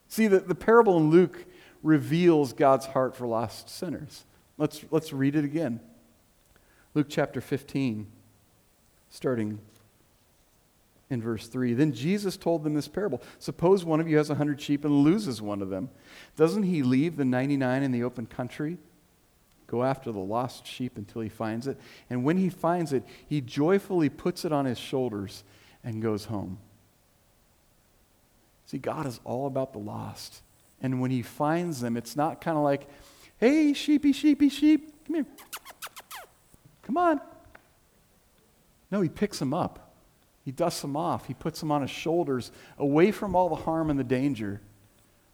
See, 0.08 0.28
the, 0.28 0.40
the 0.40 0.56
parable 0.56 0.98
in 0.98 1.10
Luke 1.10 1.46
reveals 1.84 2.54
God's 2.54 2.88
heart 2.88 3.16
for 3.16 3.28
lost 3.28 3.70
sinners. 3.70 4.26
Let's, 4.58 4.84
let's 4.92 5.14
read 5.14 5.36
it 5.36 5.46
again. 5.46 5.80
Luke 6.94 7.08
chapter 7.10 7.42
15 7.42 8.08
starting 9.10 9.60
in 11.10 11.22
verse 11.22 11.48
3. 11.48 11.74
Then 11.74 11.94
Jesus 11.94 12.38
told 12.38 12.64
them 12.64 12.74
this 12.74 12.88
parable 12.88 13.22
Suppose 13.40 13.86
one 13.86 14.00
of 14.00 14.08
you 14.08 14.18
has 14.18 14.30
a 14.30 14.36
hundred 14.36 14.62
sheep 14.62 14.86
and 14.86 15.04
loses 15.04 15.42
one 15.42 15.62
of 15.62 15.70
them. 15.70 15.90
Doesn't 16.36 16.64
he 16.64 16.84
leave 16.84 17.16
the 17.16 17.26
99 17.26 17.84
in 17.84 17.92
the 17.92 18.04
open 18.04 18.26
country? 18.26 18.78
Go 19.68 19.84
after 19.84 20.12
the 20.12 20.20
lost 20.20 20.68
sheep 20.68 20.98
until 20.98 21.22
he 21.22 21.30
finds 21.30 21.68
it. 21.68 21.80
And 22.10 22.24
when 22.24 22.38
he 22.38 22.50
finds 22.50 22.94
it, 22.94 23.04
he 23.28 23.42
joyfully 23.42 24.10
puts 24.10 24.46
it 24.46 24.52
on 24.52 24.66
his 24.66 24.78
shoulders 24.78 25.44
and 25.84 26.02
goes 26.02 26.26
home. 26.26 26.60
See, 28.66 28.78
God 28.78 29.06
is 29.06 29.20
all 29.24 29.48
about 29.48 29.74
the 29.74 29.80
lost. 29.80 30.42
And 30.82 31.00
when 31.00 31.12
he 31.12 31.22
finds 31.22 31.82
them, 31.82 31.98
it's 31.98 32.16
not 32.16 32.42
kind 32.42 32.58
of 32.58 32.64
like, 32.64 32.88
hey, 33.38 33.74
sheepy, 33.74 34.12
sheepy, 34.12 34.50
sheep, 34.50 35.06
come 35.06 35.16
here. 35.16 35.26
Come 36.84 36.98
on, 36.98 37.20
no, 38.92 39.02
he 39.02 39.10
picks 39.10 39.40
them 39.40 39.54
up. 39.54 39.94
He 40.44 40.52
dusts 40.52 40.82
them 40.82 40.96
off. 40.96 41.26
He 41.26 41.34
puts 41.34 41.60
them 41.60 41.72
on 41.72 41.82
his 41.82 41.92
shoulders, 41.92 42.52
away 42.78 43.12
from 43.12 43.36
all 43.36 43.50
the 43.50 43.56
harm 43.56 43.90
and 43.90 44.00
the 44.00 44.04
danger, 44.06 44.62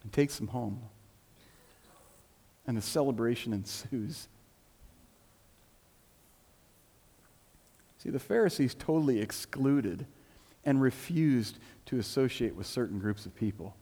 and 0.02 0.12
takes 0.12 0.36
them 0.36 0.48
home. 0.48 0.80
And 2.66 2.76
the 2.76 2.82
celebration 2.82 3.52
ensues. 3.52 4.28
See, 7.98 8.10
the 8.10 8.18
Pharisees 8.18 8.74
totally 8.74 9.20
excluded 9.20 10.06
and 10.64 10.80
refused 10.80 11.58
to 11.86 11.98
associate 11.98 12.54
with 12.54 12.66
certain 12.66 12.98
groups 12.98 13.26
of 13.26 13.34
people. 13.34 13.76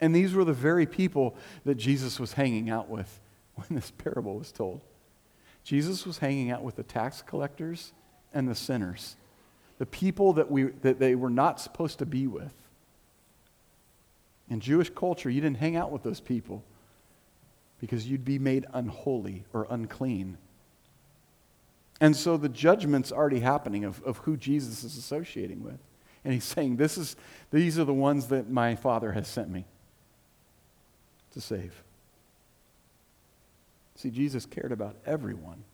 And 0.00 0.14
these 0.14 0.34
were 0.34 0.44
the 0.44 0.52
very 0.52 0.86
people 0.86 1.36
that 1.64 1.76
Jesus 1.76 2.18
was 2.18 2.34
hanging 2.34 2.70
out 2.70 2.88
with 2.88 3.20
when 3.54 3.68
this 3.70 3.90
parable 3.90 4.36
was 4.36 4.52
told. 4.52 4.82
Jesus 5.62 6.04
was 6.04 6.18
hanging 6.18 6.50
out 6.50 6.62
with 6.62 6.76
the 6.76 6.82
tax 6.82 7.22
collectors 7.22 7.92
and 8.34 8.48
the 8.48 8.54
sinners, 8.54 9.16
the 9.78 9.86
people 9.86 10.34
that, 10.34 10.50
we, 10.50 10.64
that 10.82 10.98
they 10.98 11.14
were 11.14 11.30
not 11.30 11.60
supposed 11.60 11.98
to 12.00 12.06
be 12.06 12.26
with. 12.26 12.52
In 14.50 14.60
Jewish 14.60 14.90
culture, 14.90 15.30
you 15.30 15.40
didn't 15.40 15.56
hang 15.56 15.76
out 15.76 15.90
with 15.90 16.02
those 16.02 16.20
people 16.20 16.62
because 17.80 18.06
you'd 18.06 18.24
be 18.24 18.38
made 18.38 18.66
unholy 18.74 19.44
or 19.52 19.66
unclean. 19.70 20.36
And 22.04 22.14
so 22.14 22.36
the 22.36 22.50
judgment's 22.50 23.10
already 23.10 23.40
happening 23.40 23.82
of, 23.86 24.02
of 24.02 24.18
who 24.18 24.36
Jesus 24.36 24.84
is 24.84 24.98
associating 24.98 25.62
with. 25.62 25.78
And 26.22 26.34
he's 26.34 26.44
saying, 26.44 26.76
this 26.76 26.98
is, 26.98 27.16
These 27.50 27.78
are 27.78 27.84
the 27.84 27.94
ones 27.94 28.26
that 28.26 28.50
my 28.50 28.74
Father 28.74 29.12
has 29.12 29.26
sent 29.26 29.48
me. 29.48 29.64
to 31.32 31.40
save. 31.40 31.82
See, 33.96 34.10
Jesus 34.10 34.44
cared 34.44 34.70
about 34.70 34.96
everyone 35.06 35.64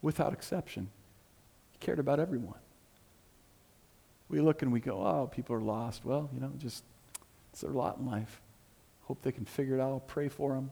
without 0.00 0.32
exception. 0.32 0.88
He 1.72 1.78
cared 1.78 1.98
about 1.98 2.18
everyone. 2.18 2.60
We 4.30 4.40
look 4.40 4.62
and 4.62 4.72
we 4.72 4.80
go, 4.80 5.06
oh, 5.06 5.28
people 5.30 5.54
are 5.54 5.60
lost. 5.60 6.02
Well, 6.02 6.30
you 6.32 6.40
know, 6.40 6.50
just 6.56 6.82
it's 7.52 7.60
their 7.60 7.72
lot 7.72 7.98
in 7.98 8.06
life. 8.06 8.40
Hope 9.02 9.20
they 9.20 9.32
can 9.32 9.44
figure 9.44 9.74
it 9.74 9.82
out. 9.82 9.90
I'll 9.90 10.00
pray 10.00 10.30
for 10.30 10.54
them. 10.54 10.70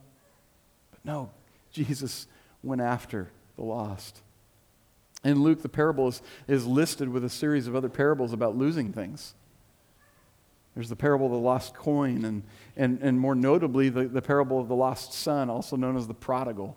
But 0.90 1.00
no, 1.04 1.28
Jesus 1.70 2.26
went 2.62 2.80
after 2.80 3.28
the 3.60 3.66
lost. 3.66 4.22
In 5.22 5.42
Luke, 5.42 5.60
the 5.60 5.68
parable 5.68 6.08
is, 6.08 6.22
is 6.48 6.66
listed 6.66 7.10
with 7.10 7.22
a 7.24 7.28
series 7.28 7.66
of 7.66 7.76
other 7.76 7.90
parables 7.90 8.32
about 8.32 8.56
losing 8.56 8.90
things. 8.90 9.34
There's 10.74 10.88
the 10.88 10.96
parable 10.96 11.26
of 11.26 11.32
the 11.32 11.38
lost 11.38 11.74
coin, 11.74 12.24
and, 12.24 12.42
and, 12.74 13.00
and 13.02 13.20
more 13.20 13.34
notably, 13.34 13.90
the, 13.90 14.04
the 14.04 14.22
parable 14.22 14.58
of 14.58 14.68
the 14.68 14.74
lost 14.74 15.12
son, 15.12 15.50
also 15.50 15.76
known 15.76 15.94
as 15.94 16.06
the 16.06 16.14
prodigal. 16.14 16.74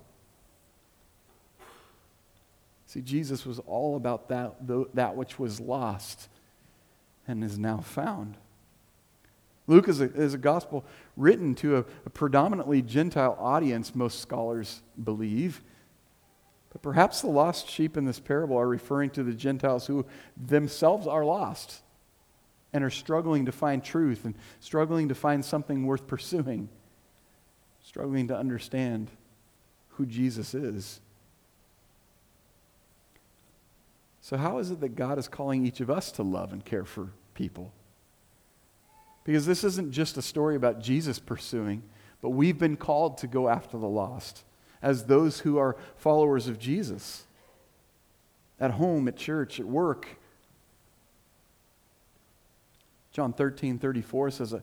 See, 2.86 3.00
Jesus 3.02 3.46
was 3.46 3.60
all 3.60 3.96
about 3.96 4.28
that, 4.28 4.56
that 4.94 5.16
which 5.16 5.40
was 5.40 5.62
lost 5.62 6.28
and 7.26 7.46
is 7.46 7.58
now 7.58 7.78
found. 7.78 8.36
Luke 9.68 9.88
is 9.88 10.02
a, 10.02 10.14
is 10.14 10.34
a 10.34 10.38
gospel 10.38 10.84
written 11.16 11.56
to 11.56 11.78
a, 11.78 11.86
a 12.06 12.10
predominantly 12.10 12.82
Gentile 12.82 13.38
audience, 13.40 13.96
most 13.96 14.20
scholars 14.20 14.82
believe. 15.02 15.62
But 16.74 16.82
perhaps 16.82 17.22
the 17.22 17.28
lost 17.28 17.70
sheep 17.70 17.96
in 17.96 18.06
this 18.06 18.20
parable 18.20 18.58
are 18.58 18.68
referring 18.68 19.12
to 19.12 19.24
the 19.24 19.34
Gentiles 19.34 19.86
who 19.86 20.06
themselves 20.36 21.08
are 21.08 21.24
lost 21.24 21.82
and 22.74 22.84
are 22.84 22.90
struggling 22.90 23.46
to 23.46 23.52
find 23.52 23.84
truth 23.84 24.26
and 24.26 24.34
struggling 24.60 25.08
to 25.10 25.16
find 25.16 25.46
something 25.46 25.86
worth 25.86 26.08
pursuing, 26.08 26.68
struggling 27.84 28.28
to 28.28 28.36
understand 28.36 29.12
who 29.90 30.08
Jesus 30.08 30.56
is. 30.56 31.00
So, 34.22 34.38
how 34.38 34.58
is 34.58 34.72
it 34.72 34.80
that 34.80 34.96
God 34.96 35.20
is 35.20 35.28
calling 35.28 35.66
each 35.68 35.80
of 35.80 35.92
us 35.92 36.12
to 36.14 36.24
love 36.24 36.54
and 36.54 36.66
care 36.66 36.86
for 36.86 37.10
people? 37.36 37.72
Because 39.26 39.46
this 39.46 39.64
isn't 39.64 39.92
just 39.92 40.18
a 40.18 40.22
story 40.22 40.56
about 40.56 40.82
Jesus 40.82 41.20
pursuing, 41.20 41.84
but 42.22 42.30
we've 42.32 42.58
been 42.58 42.78
called 42.78 43.20
to 43.20 43.28
go 43.28 43.48
after 43.48 43.78
the 43.78 43.88
lost 43.88 44.44
as 44.84 45.06
those 45.06 45.40
who 45.40 45.58
are 45.58 45.78
followers 45.96 46.48
of 46.48 46.60
Jesus. 46.60 47.24
At 48.60 48.72
home, 48.72 49.08
at 49.08 49.18
church, 49.18 49.60
at 49.60 49.66
work, 49.66 50.08
John 53.12 53.32
13, 53.32 53.80
34 53.80 54.32
says, 54.32 54.54
uh, 54.54 54.60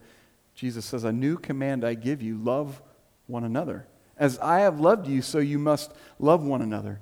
Jesus 0.54 0.84
says, 0.84 1.04
A 1.04 1.12
new 1.12 1.38
command 1.38 1.84
I 1.84 1.94
give 1.94 2.20
you 2.20 2.36
love 2.36 2.82
one 3.26 3.44
another. 3.44 3.86
As 4.16 4.38
I 4.40 4.60
have 4.60 4.80
loved 4.80 5.06
you, 5.06 5.22
so 5.22 5.38
you 5.38 5.58
must 5.58 5.92
love 6.18 6.44
one 6.44 6.60
another. 6.60 7.00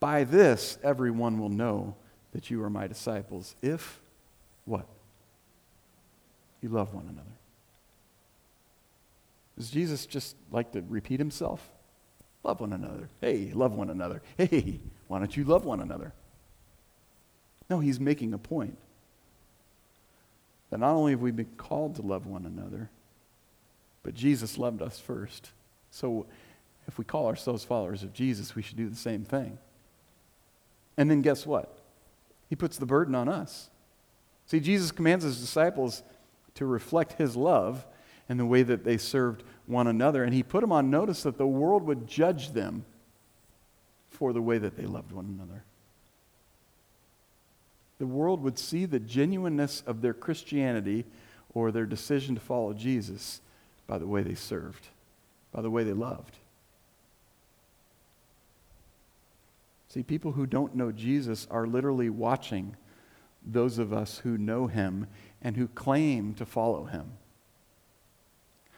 By 0.00 0.24
this, 0.24 0.78
everyone 0.82 1.38
will 1.38 1.50
know 1.50 1.96
that 2.32 2.50
you 2.50 2.62
are 2.64 2.70
my 2.70 2.86
disciples. 2.86 3.54
If 3.62 4.00
what? 4.64 4.86
You 6.60 6.70
love 6.70 6.94
one 6.94 7.04
another. 7.04 7.28
Does 9.56 9.70
Jesus 9.70 10.06
just 10.06 10.34
like 10.50 10.72
to 10.72 10.82
repeat 10.88 11.20
himself? 11.20 11.70
Love 12.44 12.60
one 12.60 12.74
another. 12.74 13.08
Hey, 13.20 13.50
love 13.54 13.72
one 13.72 13.90
another. 13.90 14.22
Hey, 14.36 14.78
why 15.08 15.18
don't 15.18 15.36
you 15.36 15.44
love 15.44 15.64
one 15.64 15.80
another? 15.80 16.12
No, 17.70 17.80
he's 17.80 17.98
making 17.98 18.34
a 18.34 18.38
point 18.38 18.76
that 20.70 20.78
not 20.78 20.94
only 20.94 21.12
have 21.12 21.22
we 21.22 21.30
been 21.30 21.48
called 21.56 21.96
to 21.96 22.02
love 22.02 22.26
one 22.26 22.44
another, 22.44 22.90
but 24.02 24.14
Jesus 24.14 24.58
loved 24.58 24.82
us 24.82 25.00
first. 25.00 25.50
So 25.90 26.26
if 26.86 26.98
we 26.98 27.04
call 27.04 27.26
ourselves 27.26 27.64
followers 27.64 28.02
of 28.02 28.12
Jesus, 28.12 28.54
we 28.54 28.62
should 28.62 28.76
do 28.76 28.90
the 28.90 28.96
same 28.96 29.24
thing. 29.24 29.56
And 30.96 31.10
then 31.10 31.22
guess 31.22 31.46
what? 31.46 31.78
He 32.50 32.56
puts 32.56 32.76
the 32.76 32.86
burden 32.86 33.14
on 33.14 33.28
us. 33.28 33.70
See, 34.46 34.60
Jesus 34.60 34.92
commands 34.92 35.24
his 35.24 35.40
disciples 35.40 36.02
to 36.56 36.66
reflect 36.66 37.14
his 37.14 37.36
love 37.36 37.86
in 38.28 38.36
the 38.36 38.46
way 38.46 38.62
that 38.62 38.84
they 38.84 38.96
served 38.96 39.42
one 39.66 39.86
another. 39.86 40.24
And 40.24 40.32
he 40.32 40.42
put 40.42 40.60
them 40.60 40.72
on 40.72 40.90
notice 40.90 41.22
that 41.24 41.38
the 41.38 41.46
world 41.46 41.84
would 41.84 42.06
judge 42.06 42.52
them 42.52 42.84
for 44.08 44.32
the 44.32 44.42
way 44.42 44.58
that 44.58 44.76
they 44.76 44.86
loved 44.86 45.12
one 45.12 45.26
another 45.26 45.64
the 47.98 48.06
world 48.06 48.42
would 48.42 48.58
see 48.58 48.84
the 48.84 49.00
genuineness 49.00 49.82
of 49.86 50.02
their 50.02 50.14
Christianity 50.14 51.04
or 51.54 51.70
their 51.70 51.86
decision 51.86 52.34
to 52.34 52.40
follow 52.40 52.72
Jesus 52.72 53.40
by 53.86 53.98
the 53.98 54.06
way 54.06 54.22
they 54.22 54.34
served, 54.34 54.88
by 55.52 55.62
the 55.62 55.70
way 55.70 55.84
they 55.84 55.92
loved. 55.92 56.36
See, 59.88 60.02
people 60.02 60.32
who 60.32 60.46
don't 60.46 60.74
know 60.74 60.90
Jesus 60.90 61.46
are 61.50 61.66
literally 61.66 62.10
watching 62.10 62.76
those 63.46 63.78
of 63.78 63.92
us 63.92 64.18
who 64.18 64.36
know 64.36 64.66
him 64.66 65.06
and 65.40 65.56
who 65.56 65.68
claim 65.68 66.34
to 66.34 66.44
follow 66.44 66.84
him. 66.84 67.12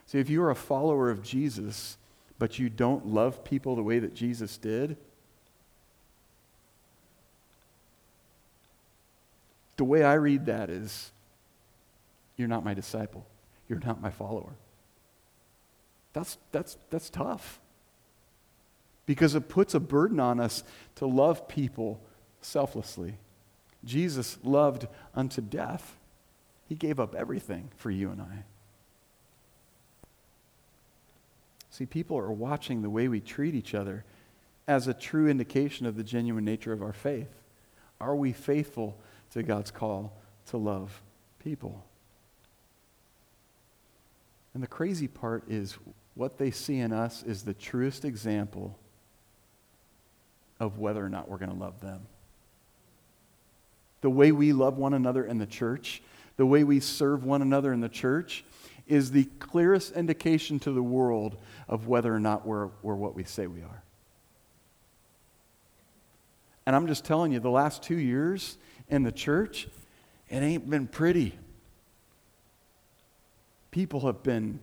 See, 0.06 0.18
if 0.18 0.30
you're 0.30 0.50
a 0.50 0.56
follower 0.56 1.10
of 1.10 1.22
Jesus, 1.22 1.98
but 2.38 2.58
you 2.58 2.68
don't 2.68 3.06
love 3.06 3.44
people 3.44 3.76
the 3.76 3.82
way 3.82 3.98
that 3.98 4.14
Jesus 4.14 4.56
did, 4.56 4.96
The 9.76 9.84
way 9.84 10.02
I 10.02 10.14
read 10.14 10.46
that 10.46 10.70
is 10.70 11.12
you're 12.36 12.48
not 12.48 12.64
my 12.64 12.74
disciple, 12.74 13.26
you're 13.68 13.80
not 13.80 14.00
my 14.00 14.10
follower. 14.10 14.54
That's, 16.12 16.38
that's, 16.50 16.78
that's 16.90 17.10
tough 17.10 17.60
because 19.04 19.34
it 19.34 19.48
puts 19.48 19.74
a 19.74 19.80
burden 19.80 20.18
on 20.18 20.40
us 20.40 20.64
to 20.96 21.06
love 21.06 21.46
people 21.46 22.00
selflessly. 22.40 23.18
Jesus 23.84 24.38
loved 24.42 24.88
unto 25.14 25.42
death. 25.42 25.96
He 26.68 26.74
gave 26.74 26.98
up 26.98 27.14
everything 27.14 27.68
for 27.76 27.90
you 27.90 28.10
and 28.10 28.20
I. 28.22 28.44
See, 31.76 31.86
people 31.86 32.16
are 32.16 32.32
watching 32.32 32.80
the 32.80 32.88
way 32.88 33.08
we 33.08 33.20
treat 33.20 33.54
each 33.54 33.74
other 33.74 34.04
as 34.66 34.88
a 34.88 34.94
true 34.94 35.28
indication 35.28 35.84
of 35.84 35.96
the 35.96 36.02
genuine 36.02 36.44
nature 36.44 36.72
of 36.72 36.82
our 36.82 36.92
faith. 36.94 37.28
Are 38.00 38.16
we 38.16 38.32
faithful 38.32 38.96
to 39.32 39.42
God's 39.42 39.70
call 39.70 40.16
to 40.46 40.56
love 40.56 41.02
people. 41.42 41.84
And 44.54 44.62
the 44.62 44.66
crazy 44.66 45.08
part 45.08 45.44
is 45.48 45.76
what 46.14 46.38
they 46.38 46.50
see 46.50 46.78
in 46.78 46.92
us 46.92 47.22
is 47.22 47.42
the 47.42 47.54
truest 47.54 48.04
example 48.04 48.78
of 50.58 50.78
whether 50.78 51.04
or 51.04 51.10
not 51.10 51.28
we're 51.28 51.36
going 51.36 51.52
to 51.52 51.58
love 51.58 51.80
them. 51.80 52.06
The 54.00 54.08
way 54.08 54.32
we 54.32 54.52
love 54.52 54.78
one 54.78 54.94
another 54.94 55.24
in 55.24 55.36
the 55.38 55.46
church, 55.46 56.02
the 56.36 56.46
way 56.46 56.64
we 56.64 56.80
serve 56.80 57.24
one 57.24 57.42
another 57.42 57.72
in 57.72 57.80
the 57.80 57.88
church, 57.88 58.44
is 58.87 59.11
the 59.11 59.25
clearest 59.38 59.92
indication 59.92 60.59
to 60.61 60.72
the 60.72 60.83
world 60.83 61.37
of 61.68 61.88
whether 61.88 62.14
or 62.14 62.20
not 62.20 62.46
we're, 62.46 62.68
we're 62.83 62.94
what 62.94 63.14
we 63.14 63.25
say 63.25 63.46
we 63.46 63.62
are. 63.62 63.83
And 66.66 66.75
I'm 66.75 66.87
just 66.87 67.05
telling 67.05 67.33
you, 67.33 67.40
the 67.40 67.51
last 67.51 67.83
two 67.83 67.99
years 67.99 68.59
in 68.88 69.03
the 69.03 69.12
church, 69.12 69.68
it 70.29 70.38
ain't 70.38 70.68
been 70.68 70.87
pretty. 70.87 71.37
People 73.70 74.01
have 74.01 74.22
been 74.22 74.59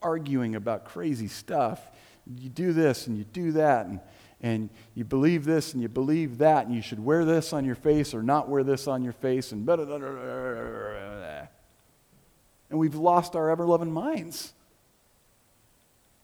arguing 0.00 0.54
about 0.54 0.84
crazy 0.84 1.28
stuff. 1.28 1.80
You 2.26 2.48
do 2.48 2.72
this 2.72 3.06
and 3.06 3.18
you 3.18 3.24
do 3.24 3.52
that, 3.52 3.86
and, 3.86 4.00
and 4.40 4.70
you 4.94 5.04
believe 5.04 5.44
this 5.44 5.74
and 5.74 5.82
you 5.82 5.88
believe 5.88 6.38
that, 6.38 6.66
and 6.66 6.74
you 6.74 6.80
should 6.80 7.04
wear 7.04 7.26
this 7.26 7.52
on 7.52 7.64
your 7.66 7.74
face 7.74 8.14
or 8.14 8.22
not 8.22 8.48
wear 8.48 8.62
this 8.62 8.86
on 8.88 9.02
your 9.02 9.12
face, 9.12 9.52
and 9.52 9.66
blah, 9.66 9.76
blah, 9.76 9.84
blah, 9.84 9.98
And 12.74 12.80
we've 12.80 12.96
lost 12.96 13.36
our 13.36 13.50
ever 13.50 13.64
loving 13.64 13.92
minds. 13.92 14.52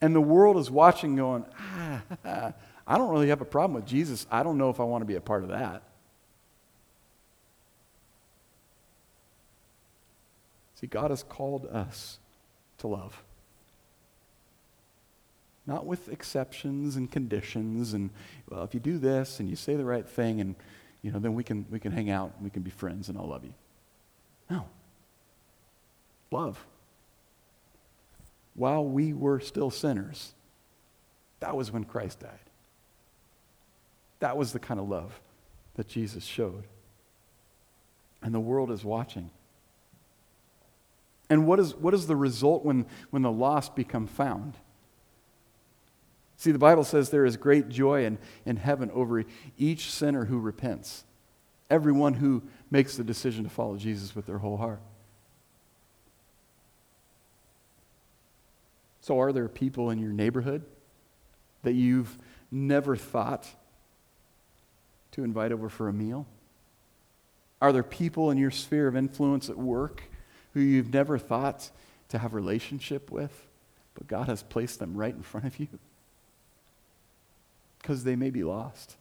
And 0.00 0.16
the 0.16 0.20
world 0.20 0.56
is 0.56 0.68
watching, 0.68 1.14
going, 1.14 1.44
ah, 1.56 2.52
I 2.88 2.98
don't 2.98 3.10
really 3.10 3.28
have 3.28 3.40
a 3.40 3.44
problem 3.44 3.74
with 3.74 3.86
Jesus. 3.86 4.26
I 4.32 4.42
don't 4.42 4.58
know 4.58 4.68
if 4.68 4.80
I 4.80 4.82
want 4.82 5.02
to 5.02 5.06
be 5.06 5.14
a 5.14 5.20
part 5.20 5.44
of 5.44 5.50
that. 5.50 5.84
See, 10.74 10.88
God 10.88 11.10
has 11.10 11.22
called 11.22 11.66
us 11.66 12.18
to 12.78 12.88
love. 12.88 13.22
Not 15.68 15.86
with 15.86 16.08
exceptions 16.08 16.96
and 16.96 17.08
conditions 17.08 17.92
and, 17.92 18.10
well, 18.48 18.64
if 18.64 18.74
you 18.74 18.80
do 18.80 18.98
this 18.98 19.38
and 19.38 19.48
you 19.48 19.54
say 19.54 19.76
the 19.76 19.84
right 19.84 20.08
thing 20.08 20.40
and, 20.40 20.56
you 21.00 21.12
know, 21.12 21.20
then 21.20 21.34
we 21.34 21.44
can, 21.44 21.64
we 21.70 21.78
can 21.78 21.92
hang 21.92 22.10
out 22.10 22.32
and 22.34 22.42
we 22.42 22.50
can 22.50 22.62
be 22.62 22.72
friends 22.72 23.08
and 23.08 23.16
I'll 23.16 23.28
love 23.28 23.44
you. 23.44 23.54
No. 24.50 24.66
Love. 26.30 26.64
While 28.54 28.84
we 28.84 29.12
were 29.12 29.40
still 29.40 29.70
sinners, 29.70 30.32
that 31.40 31.56
was 31.56 31.72
when 31.72 31.84
Christ 31.84 32.20
died. 32.20 32.30
That 34.20 34.36
was 34.36 34.52
the 34.52 34.58
kind 34.58 34.78
of 34.78 34.88
love 34.88 35.18
that 35.74 35.88
Jesus 35.88 36.24
showed. 36.24 36.64
And 38.22 38.34
the 38.34 38.40
world 38.40 38.70
is 38.70 38.84
watching. 38.84 39.30
And 41.30 41.46
what 41.46 41.58
is, 41.58 41.74
what 41.74 41.94
is 41.94 42.06
the 42.06 42.16
result 42.16 42.64
when, 42.64 42.86
when 43.10 43.22
the 43.22 43.32
lost 43.32 43.74
become 43.74 44.06
found? 44.06 44.54
See, 46.36 46.52
the 46.52 46.58
Bible 46.58 46.84
says 46.84 47.10
there 47.10 47.24
is 47.24 47.36
great 47.36 47.68
joy 47.68 48.04
in, 48.04 48.18
in 48.44 48.56
heaven 48.56 48.90
over 48.92 49.24
each 49.56 49.90
sinner 49.90 50.24
who 50.24 50.38
repents, 50.38 51.04
everyone 51.70 52.14
who 52.14 52.42
makes 52.70 52.96
the 52.96 53.04
decision 53.04 53.44
to 53.44 53.50
follow 53.50 53.76
Jesus 53.76 54.16
with 54.16 54.26
their 54.26 54.38
whole 54.38 54.56
heart. 54.56 54.80
So, 59.00 59.20
are 59.20 59.32
there 59.32 59.48
people 59.48 59.90
in 59.90 59.98
your 59.98 60.12
neighborhood 60.12 60.62
that 61.62 61.72
you've 61.72 62.18
never 62.50 62.96
thought 62.96 63.48
to 65.12 65.24
invite 65.24 65.52
over 65.52 65.68
for 65.68 65.88
a 65.88 65.92
meal? 65.92 66.26
Are 67.60 67.72
there 67.72 67.82
people 67.82 68.30
in 68.30 68.38
your 68.38 68.50
sphere 68.50 68.88
of 68.88 68.96
influence 68.96 69.50
at 69.50 69.56
work 69.56 70.02
who 70.54 70.60
you've 70.60 70.92
never 70.92 71.18
thought 71.18 71.70
to 72.08 72.18
have 72.18 72.34
relationship 72.34 73.10
with, 73.10 73.46
but 73.94 74.06
God 74.06 74.26
has 74.28 74.42
placed 74.42 74.78
them 74.78 74.96
right 74.96 75.14
in 75.14 75.22
front 75.22 75.46
of 75.46 75.58
you? 75.58 75.68
Because 77.80 78.04
they 78.04 78.16
may 78.16 78.30
be 78.30 78.44
lost. 78.44 78.96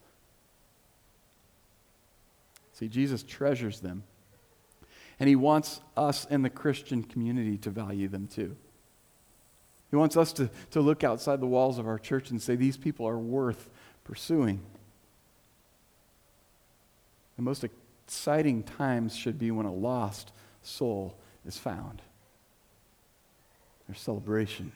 See, 2.74 2.88
Jesus 2.88 3.22
treasures 3.22 3.80
them. 3.80 4.04
And 5.18 5.28
he 5.28 5.36
wants 5.36 5.80
us 5.98 6.24
in 6.24 6.40
the 6.40 6.48
Christian 6.48 7.02
community 7.02 7.58
to 7.58 7.70
value 7.70 8.08
them 8.08 8.26
too. 8.26 8.56
He 9.90 9.96
wants 9.96 10.16
us 10.16 10.32
to, 10.34 10.48
to 10.70 10.80
look 10.80 11.02
outside 11.02 11.40
the 11.40 11.46
walls 11.46 11.78
of 11.78 11.86
our 11.86 11.98
church 11.98 12.30
and 12.30 12.40
say, 12.40 12.54
these 12.54 12.76
people 12.76 13.06
are 13.08 13.18
worth 13.18 13.68
pursuing. 14.04 14.60
The 17.36 17.42
most 17.42 17.64
exciting 17.64 18.62
times 18.62 19.16
should 19.16 19.38
be 19.38 19.50
when 19.50 19.66
a 19.66 19.72
lost 19.72 20.30
soul 20.62 21.16
is 21.44 21.58
found. 21.58 22.02
There's 23.86 24.00
celebration. 24.00 24.72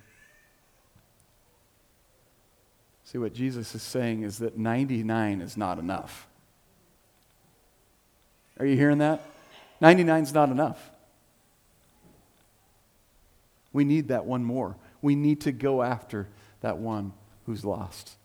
See, 3.04 3.18
what 3.18 3.34
Jesus 3.34 3.74
is 3.74 3.82
saying 3.82 4.22
is 4.22 4.38
that 4.38 4.58
99 4.58 5.40
is 5.40 5.56
not 5.56 5.78
enough. 5.78 6.26
Are 8.58 8.66
you 8.66 8.76
hearing 8.76 8.98
that? 8.98 9.22
99 9.80 10.22
is 10.22 10.32
not 10.32 10.48
enough. 10.48 10.90
We 13.72 13.84
need 13.84 14.08
that 14.08 14.24
one 14.24 14.42
more. 14.42 14.76
We 15.04 15.16
need 15.16 15.42
to 15.42 15.52
go 15.52 15.82
after 15.82 16.30
that 16.62 16.78
one 16.78 17.12
who's 17.44 17.62
lost. 17.62 18.16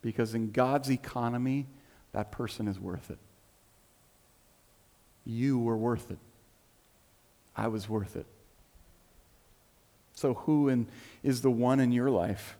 Because 0.00 0.32
in 0.32 0.52
God's 0.52 0.92
economy, 0.92 1.66
that 2.12 2.30
person 2.30 2.68
is 2.68 2.78
worth 2.78 3.10
it. 3.10 3.18
You 5.24 5.58
were 5.58 5.76
worth 5.76 6.12
it. 6.12 6.20
I 7.56 7.66
was 7.66 7.88
worth 7.88 8.14
it. 8.14 8.26
So, 10.14 10.34
who 10.34 10.68
in, 10.68 10.86
is 11.24 11.42
the 11.42 11.50
one 11.50 11.80
in 11.80 11.90
your 11.90 12.10
life, 12.10 12.56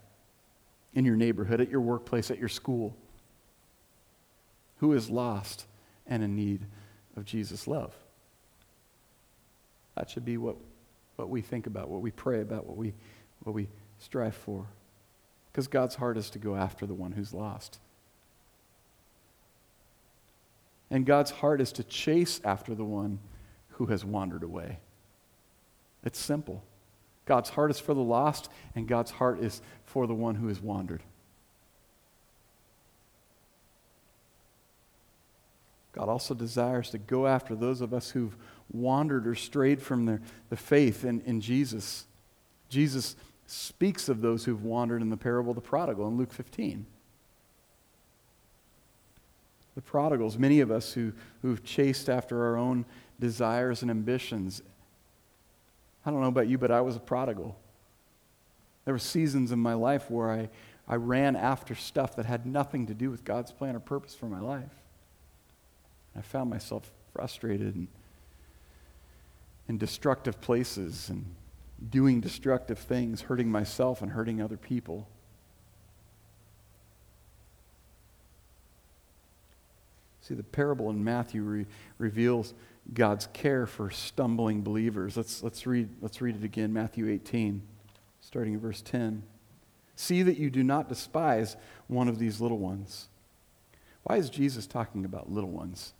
in 0.94 1.04
your 1.04 1.14
neighborhood, 1.14 1.60
at 1.60 1.70
your 1.70 1.80
workplace, 1.80 2.28
at 2.28 2.40
your 2.40 2.48
school, 2.48 2.96
who 4.78 4.94
is 4.94 5.08
lost 5.08 5.66
and 6.08 6.24
in 6.24 6.34
need 6.34 6.62
of 7.16 7.24
Jesus' 7.24 7.68
love? 7.68 7.94
That 9.94 10.10
should 10.10 10.24
be 10.24 10.38
what, 10.38 10.56
what 11.18 11.28
we 11.28 11.42
think 11.42 11.66
about, 11.66 11.88
what 11.88 12.00
we 12.00 12.12
pray 12.12 12.40
about, 12.40 12.64
what 12.64 12.76
we, 12.76 12.94
what 13.42 13.52
we 13.52 13.68
strive 13.98 14.36
for. 14.36 14.66
Because 15.50 15.66
God's 15.66 15.96
heart 15.96 16.16
is 16.16 16.30
to 16.30 16.38
go 16.38 16.54
after 16.54 16.86
the 16.86 16.94
one 16.94 17.10
who's 17.10 17.34
lost. 17.34 17.80
And 20.92 21.04
God's 21.04 21.32
heart 21.32 21.60
is 21.60 21.72
to 21.72 21.82
chase 21.82 22.40
after 22.44 22.72
the 22.72 22.84
one 22.84 23.18
who 23.70 23.86
has 23.86 24.04
wandered 24.04 24.44
away. 24.44 24.78
It's 26.04 26.20
simple. 26.20 26.62
God's 27.26 27.50
heart 27.50 27.72
is 27.72 27.80
for 27.80 27.94
the 27.94 28.00
lost, 28.00 28.48
and 28.76 28.86
God's 28.86 29.10
heart 29.10 29.40
is 29.40 29.60
for 29.86 30.06
the 30.06 30.14
one 30.14 30.36
who 30.36 30.46
has 30.46 30.60
wandered. 30.60 31.02
God 35.92 36.08
also 36.08 36.32
desires 36.32 36.90
to 36.90 36.98
go 36.98 37.26
after 37.26 37.56
those 37.56 37.80
of 37.80 37.92
us 37.92 38.10
who've 38.10 38.36
wandered 38.70 39.26
or 39.26 39.34
strayed 39.34 39.80
from 39.80 40.06
their, 40.06 40.20
the 40.50 40.56
faith 40.56 41.04
in, 41.04 41.20
in 41.22 41.40
Jesus. 41.40 42.06
Jesus 42.68 43.16
speaks 43.46 44.08
of 44.08 44.20
those 44.20 44.44
who've 44.44 44.64
wandered 44.64 45.00
in 45.00 45.10
the 45.10 45.16
parable 45.16 45.52
of 45.52 45.56
the 45.56 45.62
prodigal 45.62 46.06
in 46.08 46.16
Luke 46.16 46.32
15 46.32 46.86
the 49.78 49.82
prodigals, 49.82 50.36
many 50.36 50.58
of 50.58 50.72
us 50.72 50.92
who, 50.92 51.12
who've 51.40 51.62
chased 51.62 52.08
after 52.08 52.44
our 52.44 52.56
own 52.56 52.84
desires 53.20 53.80
and 53.80 53.92
ambitions. 53.92 54.60
I 56.04 56.10
don't 56.10 56.20
know 56.20 56.26
about 56.26 56.48
you, 56.48 56.58
but 56.58 56.72
I 56.72 56.80
was 56.80 56.96
a 56.96 56.98
prodigal. 56.98 57.56
There 58.84 58.92
were 58.92 58.98
seasons 58.98 59.52
in 59.52 59.60
my 59.60 59.74
life 59.74 60.10
where 60.10 60.32
I, 60.32 60.48
I 60.88 60.96
ran 60.96 61.36
after 61.36 61.76
stuff 61.76 62.16
that 62.16 62.26
had 62.26 62.44
nothing 62.44 62.88
to 62.88 62.94
do 62.94 63.08
with 63.08 63.22
God's 63.24 63.52
plan 63.52 63.76
or 63.76 63.78
purpose 63.78 64.16
for 64.16 64.26
my 64.26 64.40
life. 64.40 64.74
I 66.16 66.22
found 66.22 66.50
myself 66.50 66.90
frustrated 67.12 67.76
and 67.76 67.86
in 69.68 69.78
destructive 69.78 70.40
places 70.40 71.10
and 71.10 71.24
doing 71.90 72.20
destructive 72.20 72.78
things, 72.78 73.22
hurting 73.22 73.50
myself 73.50 74.02
and 74.02 74.12
hurting 74.12 74.40
other 74.40 74.56
people. 74.56 75.08
See, 80.22 80.34
the 80.34 80.42
parable 80.42 80.90
in 80.90 81.04
Matthew 81.04 81.42
re- 81.42 81.66
reveals 81.98 82.54
God's 82.92 83.28
care 83.32 83.66
for 83.66 83.90
stumbling 83.90 84.62
believers. 84.62 85.16
Let's, 85.16 85.42
let's, 85.42 85.66
read, 85.66 85.88
let's 86.00 86.20
read 86.20 86.36
it 86.36 86.44
again, 86.44 86.72
Matthew 86.72 87.08
18, 87.08 87.62
starting 88.20 88.54
in 88.54 88.60
verse 88.60 88.82
10. 88.82 89.22
See 89.96 90.22
that 90.22 90.38
you 90.38 90.50
do 90.50 90.62
not 90.62 90.88
despise 90.88 91.56
one 91.86 92.08
of 92.08 92.18
these 92.18 92.40
little 92.40 92.58
ones. 92.58 93.08
Why 94.02 94.16
is 94.16 94.30
Jesus 94.30 94.66
talking 94.66 95.04
about 95.04 95.30
little 95.30 95.50
ones? 95.50 95.92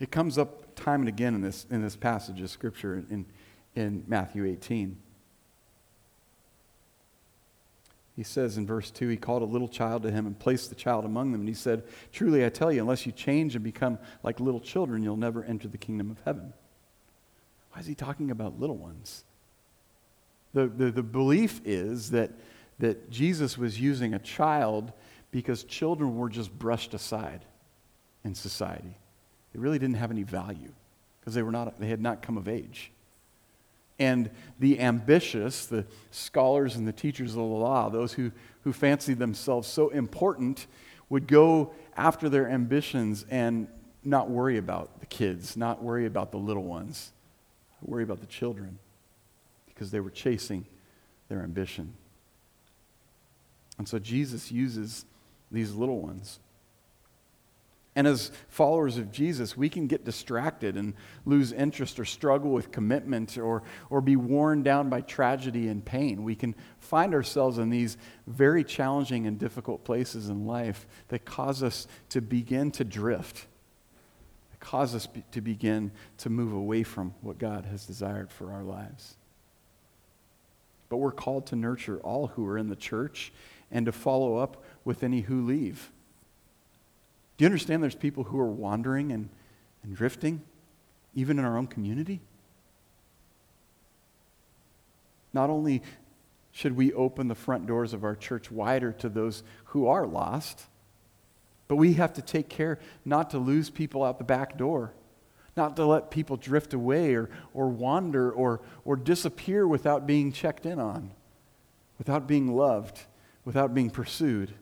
It 0.00 0.10
comes 0.10 0.38
up 0.38 0.74
time 0.74 1.00
and 1.00 1.08
again 1.08 1.34
in 1.34 1.40
this, 1.40 1.66
in 1.70 1.82
this 1.82 1.96
passage 1.96 2.40
of 2.40 2.50
Scripture 2.50 3.04
in, 3.10 3.26
in 3.74 4.04
Matthew 4.06 4.44
18. 4.44 4.98
He 8.16 8.22
says 8.22 8.58
in 8.58 8.66
verse 8.66 8.90
2, 8.90 9.08
he 9.08 9.16
called 9.16 9.42
a 9.42 9.46
little 9.46 9.68
child 9.68 10.04
to 10.04 10.10
him 10.10 10.26
and 10.26 10.38
placed 10.38 10.68
the 10.68 10.76
child 10.76 11.04
among 11.04 11.32
them. 11.32 11.42
And 11.42 11.48
he 11.48 11.54
said, 11.54 11.82
Truly 12.12 12.44
I 12.44 12.48
tell 12.48 12.72
you, 12.72 12.80
unless 12.80 13.06
you 13.06 13.12
change 13.12 13.56
and 13.56 13.64
become 13.64 13.98
like 14.22 14.38
little 14.38 14.60
children, 14.60 15.02
you'll 15.02 15.16
never 15.16 15.42
enter 15.42 15.66
the 15.66 15.78
kingdom 15.78 16.10
of 16.10 16.20
heaven. 16.24 16.52
Why 17.72 17.80
is 17.80 17.86
he 17.86 17.96
talking 17.96 18.30
about 18.30 18.60
little 18.60 18.76
ones? 18.76 19.24
The, 20.52 20.68
the, 20.68 20.92
the 20.92 21.02
belief 21.02 21.60
is 21.64 22.12
that, 22.12 22.30
that 22.78 23.10
Jesus 23.10 23.58
was 23.58 23.80
using 23.80 24.14
a 24.14 24.20
child 24.20 24.92
because 25.32 25.64
children 25.64 26.16
were 26.16 26.28
just 26.28 26.56
brushed 26.56 26.94
aside 26.94 27.44
in 28.22 28.36
society. 28.36 28.96
They 29.54 29.60
really 29.60 29.78
didn't 29.78 29.96
have 29.96 30.10
any 30.10 30.24
value 30.24 30.72
because 31.20 31.34
they, 31.34 31.42
were 31.42 31.52
not, 31.52 31.78
they 31.78 31.86
had 31.86 32.00
not 32.00 32.22
come 32.22 32.36
of 32.36 32.48
age. 32.48 32.90
And 33.98 34.28
the 34.58 34.80
ambitious, 34.80 35.66
the 35.66 35.86
scholars 36.10 36.74
and 36.74 36.86
the 36.88 36.92
teachers 36.92 37.30
of 37.30 37.36
the 37.36 37.42
law, 37.42 37.88
those 37.88 38.12
who, 38.12 38.32
who 38.64 38.72
fancied 38.72 39.18
themselves 39.18 39.68
so 39.68 39.90
important, 39.90 40.66
would 41.08 41.28
go 41.28 41.72
after 41.96 42.28
their 42.28 42.48
ambitions 42.48 43.24
and 43.30 43.68
not 44.02 44.28
worry 44.28 44.58
about 44.58 45.00
the 45.00 45.06
kids, 45.06 45.56
not 45.56 45.82
worry 45.82 46.06
about 46.06 46.32
the 46.32 46.38
little 46.38 46.64
ones, 46.64 47.12
worry 47.80 48.02
about 48.02 48.20
the 48.20 48.26
children, 48.26 48.78
because 49.66 49.90
they 49.92 50.00
were 50.00 50.10
chasing 50.10 50.66
their 51.28 51.42
ambition. 51.42 51.94
And 53.78 53.88
so 53.88 53.98
Jesus 53.98 54.50
uses 54.50 55.04
these 55.50 55.74
little 55.74 56.00
ones 56.00 56.40
and 57.96 58.08
as 58.08 58.32
followers 58.48 58.98
of 58.98 59.12
Jesus, 59.12 59.56
we 59.56 59.68
can 59.68 59.86
get 59.86 60.04
distracted 60.04 60.76
and 60.76 60.94
lose 61.24 61.52
interest 61.52 62.00
or 62.00 62.04
struggle 62.04 62.50
with 62.50 62.72
commitment 62.72 63.38
or, 63.38 63.62
or 63.88 64.00
be 64.00 64.16
worn 64.16 64.64
down 64.64 64.88
by 64.88 65.00
tragedy 65.00 65.68
and 65.68 65.84
pain. 65.84 66.24
We 66.24 66.34
can 66.34 66.56
find 66.80 67.14
ourselves 67.14 67.58
in 67.58 67.70
these 67.70 67.96
very 68.26 68.64
challenging 68.64 69.28
and 69.28 69.38
difficult 69.38 69.84
places 69.84 70.28
in 70.28 70.44
life 70.44 70.86
that 71.08 71.24
cause 71.24 71.62
us 71.62 71.86
to 72.08 72.20
begin 72.20 72.72
to 72.72 72.84
drift, 72.84 73.46
that 74.50 74.58
cause 74.58 74.96
us 74.96 75.06
to 75.30 75.40
begin 75.40 75.92
to 76.18 76.30
move 76.30 76.52
away 76.52 76.82
from 76.82 77.14
what 77.20 77.38
God 77.38 77.64
has 77.66 77.86
desired 77.86 78.32
for 78.32 78.52
our 78.52 78.64
lives. 78.64 79.16
But 80.88 80.96
we're 80.96 81.12
called 81.12 81.46
to 81.46 81.56
nurture 81.56 81.98
all 81.98 82.26
who 82.26 82.44
are 82.46 82.58
in 82.58 82.68
the 82.68 82.76
church 82.76 83.32
and 83.70 83.86
to 83.86 83.92
follow 83.92 84.36
up 84.36 84.64
with 84.84 85.04
any 85.04 85.20
who 85.20 85.46
leave. 85.46 85.92
Do 87.36 87.44
you 87.44 87.46
understand 87.46 87.82
there's 87.82 87.94
people 87.94 88.24
who 88.24 88.38
are 88.38 88.50
wandering 88.50 89.12
and, 89.12 89.28
and 89.82 89.96
drifting, 89.96 90.42
even 91.14 91.38
in 91.38 91.44
our 91.44 91.56
own 91.56 91.66
community? 91.66 92.20
Not 95.32 95.50
only 95.50 95.82
should 96.52 96.76
we 96.76 96.92
open 96.92 97.26
the 97.26 97.34
front 97.34 97.66
doors 97.66 97.92
of 97.92 98.04
our 98.04 98.14
church 98.14 98.50
wider 98.50 98.92
to 98.92 99.08
those 99.08 99.42
who 99.66 99.88
are 99.88 100.06
lost, 100.06 100.66
but 101.66 101.76
we 101.76 101.94
have 101.94 102.12
to 102.12 102.22
take 102.22 102.48
care 102.48 102.78
not 103.04 103.30
to 103.30 103.38
lose 103.38 103.70
people 103.70 104.04
out 104.04 104.18
the 104.18 104.24
back 104.24 104.56
door, 104.56 104.92
not 105.56 105.74
to 105.76 105.84
let 105.84 106.12
people 106.12 106.36
drift 106.36 106.72
away 106.72 107.14
or, 107.14 107.30
or 107.52 107.68
wander 107.68 108.30
or, 108.30 108.60
or 108.84 108.94
disappear 108.94 109.66
without 109.66 110.06
being 110.06 110.30
checked 110.30 110.66
in 110.66 110.78
on, 110.78 111.10
without 111.98 112.28
being 112.28 112.54
loved, 112.54 113.00
without 113.44 113.74
being 113.74 113.90
pursued. 113.90 114.54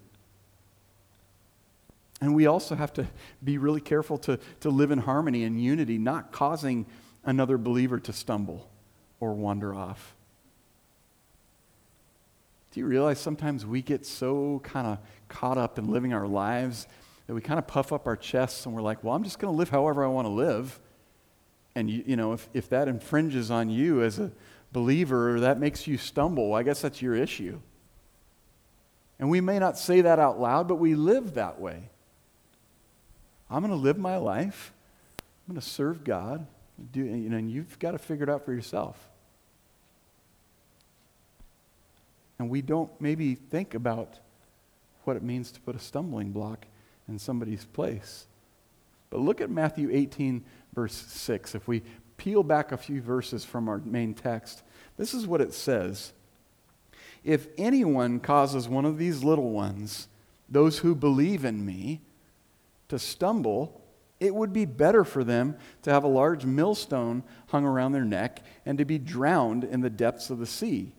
And 2.22 2.36
we 2.36 2.46
also 2.46 2.76
have 2.76 2.92
to 2.92 3.08
be 3.42 3.58
really 3.58 3.80
careful 3.80 4.16
to, 4.18 4.38
to 4.60 4.70
live 4.70 4.92
in 4.92 4.98
harmony 4.98 5.42
and 5.42 5.60
unity, 5.60 5.98
not 5.98 6.30
causing 6.30 6.86
another 7.24 7.58
believer 7.58 7.98
to 7.98 8.12
stumble 8.12 8.70
or 9.18 9.34
wander 9.34 9.74
off. 9.74 10.14
Do 12.70 12.78
you 12.78 12.86
realize 12.86 13.18
sometimes 13.18 13.66
we 13.66 13.82
get 13.82 14.06
so 14.06 14.60
kind 14.62 14.86
of 14.86 14.98
caught 15.28 15.58
up 15.58 15.80
in 15.80 15.90
living 15.90 16.14
our 16.14 16.28
lives 16.28 16.86
that 17.26 17.34
we 17.34 17.40
kind 17.40 17.58
of 17.58 17.66
puff 17.66 17.92
up 17.92 18.06
our 18.06 18.16
chests 18.16 18.66
and 18.66 18.74
we're 18.74 18.82
like, 18.82 19.02
well, 19.02 19.16
I'm 19.16 19.24
just 19.24 19.40
going 19.40 19.52
to 19.52 19.58
live 19.58 19.70
however 19.70 20.04
I 20.04 20.06
want 20.06 20.26
to 20.26 20.32
live. 20.32 20.78
And, 21.74 21.90
you, 21.90 22.04
you 22.06 22.14
know, 22.14 22.34
if, 22.34 22.48
if 22.54 22.68
that 22.68 22.86
infringes 22.86 23.50
on 23.50 23.68
you 23.68 24.00
as 24.00 24.20
a 24.20 24.30
believer 24.72 25.34
or 25.34 25.40
that 25.40 25.58
makes 25.58 25.88
you 25.88 25.98
stumble, 25.98 26.54
I 26.54 26.62
guess 26.62 26.82
that's 26.82 27.02
your 27.02 27.16
issue. 27.16 27.58
And 29.18 29.28
we 29.28 29.40
may 29.40 29.58
not 29.58 29.76
say 29.76 30.02
that 30.02 30.20
out 30.20 30.38
loud, 30.38 30.68
but 30.68 30.76
we 30.76 30.94
live 30.94 31.34
that 31.34 31.60
way. 31.60 31.88
I'm 33.52 33.60
going 33.60 33.70
to 33.70 33.76
live 33.76 33.98
my 33.98 34.16
life. 34.16 34.72
I'm 35.20 35.54
going 35.54 35.60
to 35.60 35.66
serve 35.66 36.04
God. 36.04 36.46
Do, 36.92 37.00
you 37.00 37.28
know, 37.28 37.36
and 37.36 37.50
you've 37.50 37.78
got 37.78 37.92
to 37.92 37.98
figure 37.98 38.24
it 38.24 38.30
out 38.30 38.44
for 38.44 38.52
yourself. 38.52 39.08
And 42.38 42.48
we 42.48 42.62
don't 42.62 42.90
maybe 43.00 43.34
think 43.34 43.74
about 43.74 44.18
what 45.04 45.16
it 45.16 45.22
means 45.22 45.52
to 45.52 45.60
put 45.60 45.76
a 45.76 45.78
stumbling 45.78 46.32
block 46.32 46.66
in 47.08 47.18
somebody's 47.18 47.66
place. 47.66 48.26
But 49.10 49.20
look 49.20 49.40
at 49.42 49.50
Matthew 49.50 49.90
18, 49.92 50.42
verse 50.74 50.94
6. 50.94 51.54
If 51.54 51.68
we 51.68 51.82
peel 52.16 52.42
back 52.42 52.72
a 52.72 52.76
few 52.78 53.02
verses 53.02 53.44
from 53.44 53.68
our 53.68 53.78
main 53.84 54.14
text, 54.14 54.62
this 54.96 55.12
is 55.12 55.26
what 55.26 55.42
it 55.42 55.52
says 55.52 56.12
If 57.22 57.48
anyone 57.58 58.18
causes 58.20 58.68
one 58.68 58.86
of 58.86 58.96
these 58.96 59.22
little 59.22 59.50
ones, 59.50 60.08
those 60.48 60.78
who 60.78 60.94
believe 60.94 61.44
in 61.44 61.66
me, 61.66 62.00
to 62.92 62.98
stumble, 62.98 63.80
it 64.20 64.34
would 64.34 64.52
be 64.52 64.66
better 64.66 65.02
for 65.02 65.24
them 65.24 65.56
to 65.80 65.90
have 65.90 66.04
a 66.04 66.08
large 66.08 66.44
millstone 66.44 67.22
hung 67.46 67.64
around 67.64 67.92
their 67.92 68.04
neck 68.04 68.44
and 68.66 68.76
to 68.76 68.84
be 68.84 68.98
drowned 68.98 69.64
in 69.64 69.80
the 69.80 69.88
depths 69.88 70.28
of 70.28 70.38
the 70.38 70.44
sea. 70.44 70.92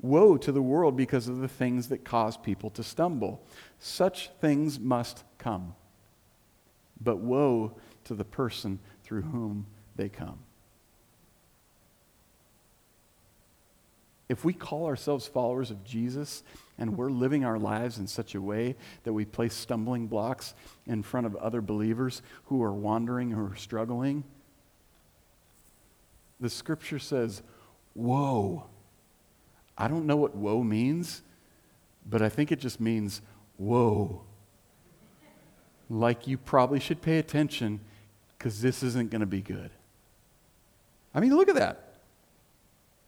Woe 0.00 0.38
to 0.38 0.50
the 0.50 0.62
world 0.62 0.96
because 0.96 1.28
of 1.28 1.40
the 1.40 1.48
things 1.48 1.90
that 1.90 2.02
cause 2.02 2.38
people 2.38 2.70
to 2.70 2.82
stumble. 2.82 3.44
Such 3.78 4.30
things 4.40 4.80
must 4.80 5.22
come. 5.36 5.74
But 6.98 7.18
woe 7.18 7.72
to 8.04 8.14
the 8.14 8.24
person 8.24 8.78
through 9.02 9.22
whom 9.22 9.66
they 9.96 10.08
come. 10.08 10.38
If 14.28 14.44
we 14.44 14.52
call 14.52 14.86
ourselves 14.86 15.26
followers 15.26 15.70
of 15.70 15.84
Jesus 15.84 16.42
and 16.78 16.96
we're 16.96 17.10
living 17.10 17.44
our 17.44 17.58
lives 17.58 17.98
in 17.98 18.06
such 18.06 18.34
a 18.34 18.40
way 18.40 18.74
that 19.04 19.12
we 19.12 19.24
place 19.24 19.54
stumbling 19.54 20.06
blocks 20.06 20.54
in 20.86 21.02
front 21.02 21.26
of 21.26 21.36
other 21.36 21.60
believers 21.60 22.22
who 22.46 22.62
are 22.62 22.72
wandering 22.72 23.34
or 23.34 23.54
struggling, 23.56 24.24
the 26.40 26.50
scripture 26.50 26.98
says, 26.98 27.42
Woe 27.94 28.64
I 29.76 29.88
don't 29.88 30.06
know 30.06 30.16
what 30.16 30.36
woe 30.36 30.62
means, 30.62 31.22
but 32.06 32.22
I 32.22 32.28
think 32.28 32.52
it 32.52 32.60
just 32.60 32.80
means 32.80 33.20
whoa. 33.56 34.22
Like 35.90 36.26
you 36.26 36.38
probably 36.38 36.80
should 36.80 37.02
pay 37.02 37.18
attention 37.18 37.80
because 38.38 38.60
this 38.60 38.82
isn't 38.82 39.10
going 39.10 39.20
to 39.20 39.26
be 39.26 39.42
good. 39.42 39.70
I 41.14 41.20
mean, 41.20 41.36
look 41.36 41.48
at 41.48 41.56
that. 41.56 41.83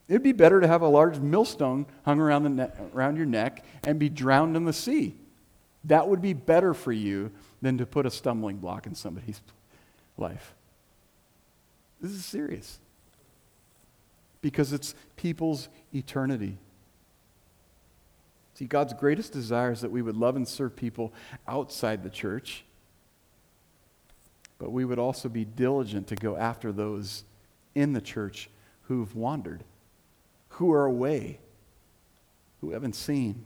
It'd 0.09 0.23
be 0.23 0.33
better 0.33 0.61
to 0.61 0.69
have 0.69 0.83
a 0.83 0.89
large 0.89 1.19
millstone 1.19 1.87
hung 2.05 2.21
around, 2.21 2.45
the 2.45 2.51
ne- 2.51 2.71
around 2.95 3.17
your 3.17 3.27
neck 3.27 3.65
and 3.85 3.99
be 3.99 4.09
drowned 4.09 4.57
in 4.57 4.65
the 4.65 4.73
sea. 4.73 5.17
That 5.85 6.09
would 6.09 6.23
be 6.23 6.33
better 6.33 6.75
for 6.75 6.93
you 6.93 7.33
than 7.61 7.79
to 7.79 7.87
put 7.87 8.07
a 8.07 8.11
stumbling 8.11 8.57
block 8.57 8.87
in 8.87 8.95
somebody's 8.95 9.41
life. 10.17 10.55
This 12.01 12.13
is 12.13 12.25
serious 12.25 12.79
because 14.41 14.73
it's 14.73 14.95
people's 15.17 15.69
eternity. 15.93 16.59
See, 18.55 18.67
God's 18.67 18.95
greatest 18.95 19.33
desire 19.33 19.73
is 19.73 19.81
that 19.81 19.91
we 19.91 20.03
would 20.03 20.17
love 20.17 20.37
and 20.37 20.47
serve 20.47 20.77
people 20.77 21.13
outside 21.47 22.03
the 22.03 22.11
church, 22.11 22.65
but 24.59 24.73
we 24.73 24.85
would 24.85 24.99
also 24.99 25.29
be 25.29 25.45
diligent 25.45 26.07
to 26.09 26.17
go 26.17 26.37
after 26.37 26.73
those 26.73 27.25
in 27.75 27.93
the 27.93 28.01
church 28.01 28.49
who've 28.83 29.15
wandered, 29.15 29.65
who 30.57 30.73
are 30.73 30.87
away, 30.87 31.39
who 32.61 32.71
haven't 32.71 32.95
seen. 32.95 33.45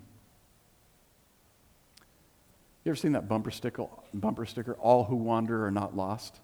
You 2.84 2.90
ever 2.90 2.96
seen 2.96 3.12
that 3.12 3.28
bumper 3.28 3.50
sticker, 3.50 3.86
bumper 4.14 4.46
sticker, 4.46 4.74
all 4.74 5.04
who 5.04 5.16
wander 5.16 5.66
are 5.66 5.72
not 5.72 5.96
lost? 5.96 6.38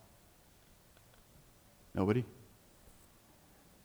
Nobody? 1.95 2.25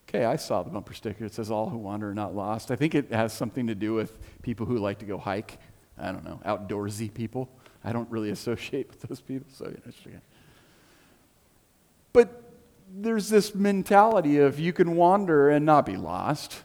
Okay, 0.10 0.26
I 0.26 0.36
saw 0.36 0.64
the 0.64 0.72
bumper 0.72 0.94
sticker. 0.94 1.24
It 1.24 1.34
says, 1.34 1.52
All 1.52 1.70
who 1.70 1.78
wander 1.78 2.10
are 2.10 2.16
not 2.16 2.36
lost. 2.36 2.72
I 2.72 2.76
think 2.76 2.96
it 2.96 3.12
has 3.12 3.32
something 3.32 3.68
to 3.68 3.76
do 3.76 3.94
with 3.94 4.18
people 4.42 4.66
who 4.66 4.78
like 4.78 4.98
to 5.00 5.06
go 5.06 5.18
hike. 5.20 5.60
I 6.00 6.12
don't 6.12 6.26
know, 6.26 6.42
outdoorsy 6.46 7.14
people. 7.14 7.48
I 7.84 7.94
don't 7.94 8.10
really 8.10 8.32
associate 8.32 8.90
with 8.90 9.02
those 9.02 9.22
people, 9.22 9.48
so. 9.54 9.72
But 12.12 12.42
there's 12.94 13.30
this 13.30 13.54
mentality 13.54 14.40
of 14.40 14.60
you 14.60 14.74
can 14.74 14.96
wander 14.96 15.50
and 15.50 15.64
not 15.64 15.86
be 15.86 15.96
lost. 15.96 16.64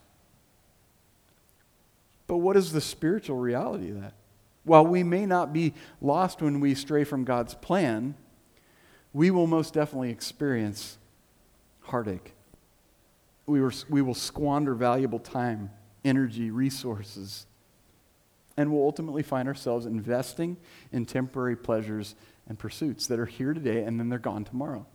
But 2.26 2.38
what 2.38 2.56
is 2.56 2.72
the 2.72 2.80
spiritual 2.80 3.36
reality 3.36 3.90
of 3.90 4.00
that? 4.00 4.14
While 4.64 4.86
we 4.86 5.02
may 5.02 5.26
not 5.26 5.52
be 5.52 5.74
lost 6.00 6.42
when 6.42 6.58
we 6.58 6.74
stray 6.74 7.04
from 7.04 7.24
God's 7.24 7.54
plan, 7.54 8.16
we 9.12 9.30
will 9.30 9.46
most 9.46 9.74
definitely 9.74 10.10
experience 10.10 10.98
heartache 11.82 12.32
we, 13.46 13.60
were, 13.60 13.72
we 13.88 14.02
will 14.02 14.14
squander 14.14 14.74
valuable 14.74 15.18
time, 15.18 15.70
energy, 16.04 16.50
resources, 16.50 17.46
and 18.56 18.72
we'll 18.72 18.82
ultimately 18.82 19.22
find 19.22 19.48
ourselves 19.48 19.86
investing 19.86 20.56
in 20.92 21.06
temporary 21.06 21.56
pleasures 21.56 22.14
and 22.48 22.58
pursuits 22.58 23.06
that 23.06 23.18
are 23.18 23.26
here 23.26 23.54
today 23.54 23.84
and 23.84 23.98
then 24.00 24.08
they're 24.08 24.18
gone 24.18 24.44
tomorrow. 24.44 24.86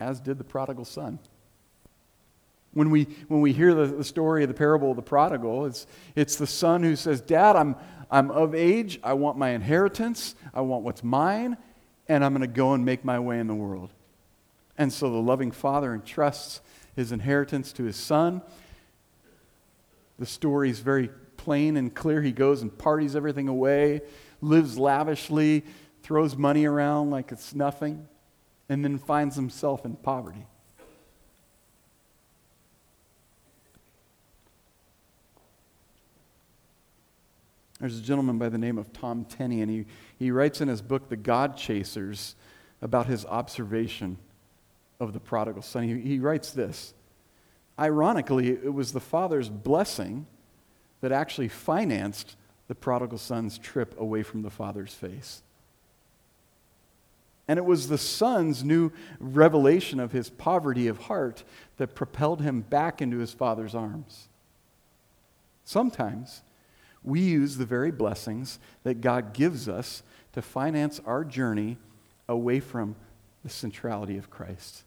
As 0.00 0.18
did 0.18 0.38
the 0.38 0.44
prodigal 0.44 0.84
son. 0.84 1.20
When 2.74 2.90
we, 2.90 3.04
when 3.28 3.40
we 3.40 3.52
hear 3.52 3.74
the, 3.74 3.86
the 3.86 4.04
story 4.04 4.42
of 4.42 4.48
the 4.48 4.54
parable 4.54 4.90
of 4.90 4.96
the 4.96 5.02
prodigal, 5.02 5.66
it's, 5.66 5.86
it's 6.16 6.36
the 6.36 6.46
son 6.46 6.82
who 6.82 6.96
says, 6.96 7.20
Dad, 7.20 7.54
I'm, 7.54 7.76
I'm 8.10 8.30
of 8.30 8.54
age. 8.54 8.98
I 9.02 9.12
want 9.14 9.36
my 9.36 9.50
inheritance. 9.50 10.34
I 10.54 10.62
want 10.62 10.82
what's 10.82 11.04
mine. 11.04 11.56
And 12.08 12.24
I'm 12.24 12.32
going 12.32 12.40
to 12.40 12.46
go 12.46 12.74
and 12.74 12.84
make 12.84 13.04
my 13.04 13.18
way 13.18 13.38
in 13.38 13.46
the 13.46 13.54
world. 13.54 13.90
And 14.78 14.92
so 14.92 15.10
the 15.10 15.18
loving 15.18 15.50
father 15.50 15.92
entrusts 15.92 16.60
his 16.96 17.12
inheritance 17.12 17.72
to 17.74 17.84
his 17.84 17.96
son. 17.96 18.42
The 20.18 20.26
story 20.26 20.70
is 20.70 20.80
very 20.80 21.10
plain 21.36 21.76
and 21.76 21.94
clear. 21.94 22.22
He 22.22 22.32
goes 22.32 22.62
and 22.62 22.76
parties 22.76 23.16
everything 23.16 23.48
away, 23.48 24.02
lives 24.40 24.78
lavishly, 24.78 25.64
throws 26.02 26.36
money 26.36 26.64
around 26.64 27.10
like 27.10 27.32
it's 27.32 27.54
nothing, 27.54 28.06
and 28.68 28.84
then 28.84 28.98
finds 28.98 29.36
himself 29.36 29.84
in 29.84 29.96
poverty. 29.96 30.46
There's 37.82 37.98
a 37.98 38.02
gentleman 38.02 38.38
by 38.38 38.48
the 38.48 38.58
name 38.58 38.78
of 38.78 38.92
Tom 38.92 39.24
Tenney, 39.24 39.60
and 39.60 39.68
he, 39.68 39.86
he 40.16 40.30
writes 40.30 40.60
in 40.60 40.68
his 40.68 40.80
book, 40.80 41.08
The 41.08 41.16
God 41.16 41.56
Chasers, 41.56 42.36
about 42.80 43.06
his 43.06 43.26
observation 43.26 44.18
of 45.00 45.12
the 45.12 45.18
prodigal 45.18 45.62
son. 45.62 45.82
He, 45.88 45.98
he 45.98 46.18
writes 46.20 46.52
this 46.52 46.94
Ironically, 47.76 48.50
it 48.50 48.72
was 48.72 48.92
the 48.92 49.00
father's 49.00 49.48
blessing 49.48 50.26
that 51.00 51.10
actually 51.10 51.48
financed 51.48 52.36
the 52.68 52.76
prodigal 52.76 53.18
son's 53.18 53.58
trip 53.58 53.98
away 53.98 54.22
from 54.22 54.42
the 54.42 54.50
father's 54.50 54.94
face. 54.94 55.42
And 57.48 57.58
it 57.58 57.64
was 57.64 57.88
the 57.88 57.98
son's 57.98 58.62
new 58.62 58.92
revelation 59.18 59.98
of 59.98 60.12
his 60.12 60.30
poverty 60.30 60.86
of 60.86 60.98
heart 60.98 61.42
that 61.78 61.96
propelled 61.96 62.42
him 62.42 62.60
back 62.60 63.02
into 63.02 63.18
his 63.18 63.32
father's 63.32 63.74
arms. 63.74 64.28
Sometimes 65.64 66.42
we 67.04 67.20
use 67.20 67.56
the 67.56 67.64
very 67.64 67.90
blessings 67.90 68.58
that 68.84 69.00
God 69.00 69.32
gives 69.34 69.68
us 69.68 70.02
to 70.32 70.42
finance 70.42 71.00
our 71.04 71.24
journey 71.24 71.76
away 72.28 72.60
from 72.60 72.96
the 73.42 73.50
centrality 73.50 74.16
of 74.16 74.30
Christ 74.30 74.84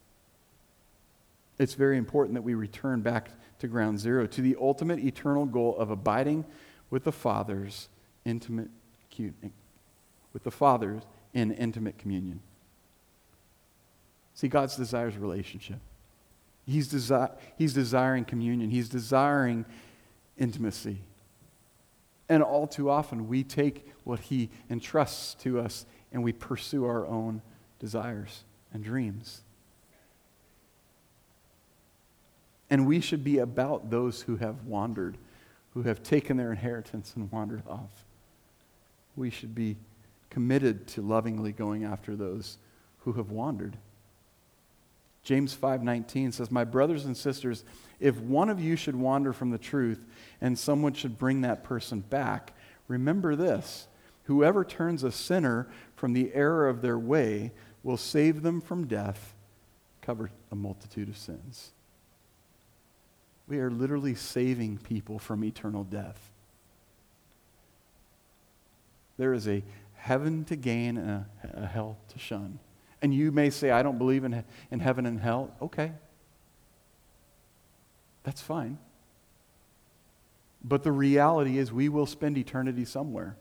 it's 1.58 1.74
very 1.74 1.98
important 1.98 2.36
that 2.36 2.42
we 2.42 2.54
return 2.54 3.02
back 3.02 3.30
to 3.60 3.68
ground 3.68 4.00
zero, 4.00 4.28
to 4.28 4.42
the 4.42 4.56
ultimate 4.60 5.00
eternal 5.00 5.46
goal 5.46 5.76
of 5.78 5.90
abiding 5.90 6.46
with 6.90 7.04
the 7.04 7.12
Father's 7.12 7.90
intimate 8.26 8.70
with 10.34 10.44
the 10.44 10.52
Father's 10.52 11.04
in 11.34 11.54
intimate 11.54 11.98
communion. 11.98 12.42
See, 14.34 14.50
God's 14.50 14.76
desires 14.76 15.16
relationship. 15.16 15.80
He's, 16.66 16.92
desi- 16.92 17.32
he's 17.58 17.74
desiring 17.74 18.26
communion. 18.26 18.70
He's 18.70 18.90
desiring 18.90 19.64
intimacy. 20.38 20.98
And 22.28 22.42
all 22.42 22.68
too 22.68 22.90
often, 22.90 23.28
we 23.28 23.44
take 23.44 23.92
what 24.04 24.20
He 24.20 24.50
entrusts 24.70 25.36
to 25.44 25.60
us 25.60 25.86
and 26.12 26.24
we 26.24 26.32
pursue 26.32 26.86
our 26.86 27.06
own 27.06 27.42
desires 27.80 28.44
and 28.74 28.84
dreams. 28.84 29.42
And 32.70 32.88
we 32.88 33.00
should 33.00 33.24
be 33.24 33.40
about 33.40 33.90
those 33.90 34.22
who 34.22 34.38
have 34.38 34.64
wandered, 34.64 35.18
who 35.74 35.84
have 35.84 36.02
taken 36.02 36.38
their 36.38 36.52
inheritance 36.52 37.14
and 37.16 37.32
wandered 37.32 37.64
off. 37.68 38.06
We 39.16 39.30
should 39.30 39.54
be 39.54 39.78
committed 40.30 40.88
to 40.88 41.02
lovingly 41.02 41.52
going 41.52 41.84
after 41.84 42.16
those 42.16 42.58
who 43.00 43.14
have 43.14 43.30
wandered. 43.30 43.78
James 45.26 45.56
5:19 45.56 46.32
says, 46.32 46.52
"My 46.52 46.64
brothers 46.64 47.04
and 47.04 47.18
sisters, 47.18 47.66
if 48.00 48.20
one 48.22 48.48
of 48.48 48.62
you 48.62 48.76
should 48.76 48.96
wander 48.96 49.34
from 49.34 49.50
the 49.50 49.58
truth 49.58 50.06
and 50.40 50.58
someone 50.58 50.94
should 50.94 51.18
bring 51.18 51.42
that 51.42 51.64
person 51.64 52.02
back, 52.02 52.54
remember 52.88 53.36
this: 53.36 53.88
whoever 54.26 54.64
turns 54.64 55.04
a 55.04 55.12
sinner 55.12 55.68
from 55.96 56.14
the 56.14 56.32
error 56.34 56.70
of 56.70 56.82
their 56.82 57.00
way 57.00 57.52
will 57.82 57.98
save 57.98 58.44
them 58.44 58.62
from 58.62 58.86
death, 58.86 59.34
cover 60.02 60.30
a 60.52 60.56
multitude 60.56 61.10
of 61.10 61.18
sins." 61.18 61.72
We 63.48 63.60
are 63.60 63.72
literally 63.72 64.16
saving 64.16 64.78
people 64.80 65.18
from 65.18 65.44
eternal 65.44 65.84
death. 65.84 66.32
There 69.18 69.34
is 69.34 69.48
a 69.48 69.64
heaven 69.94 70.46
to 70.46 70.56
gain 70.56 70.98
and 70.98 71.10
a, 71.10 71.64
a 71.64 71.66
hell 71.66 71.98
to 72.10 72.20
shun. 72.20 72.60
And 73.02 73.14
you 73.14 73.32
may 73.32 73.50
say, 73.50 73.72
I 73.72 73.84
don't 73.84 73.98
believe 73.98 74.24
in, 74.24 74.44
in 74.72 74.80
heaven 74.80 75.06
and 75.06 75.20
hell. 75.20 75.52
Okay. 75.62 75.92
That's 78.24 78.42
fine. 78.42 78.78
But 80.64 80.84
the 80.84 80.92
reality 80.92 81.60
is, 81.60 81.72
we 81.72 81.90
will 81.90 82.08
spend 82.08 82.38
eternity 82.38 82.86
somewhere. 82.86 83.38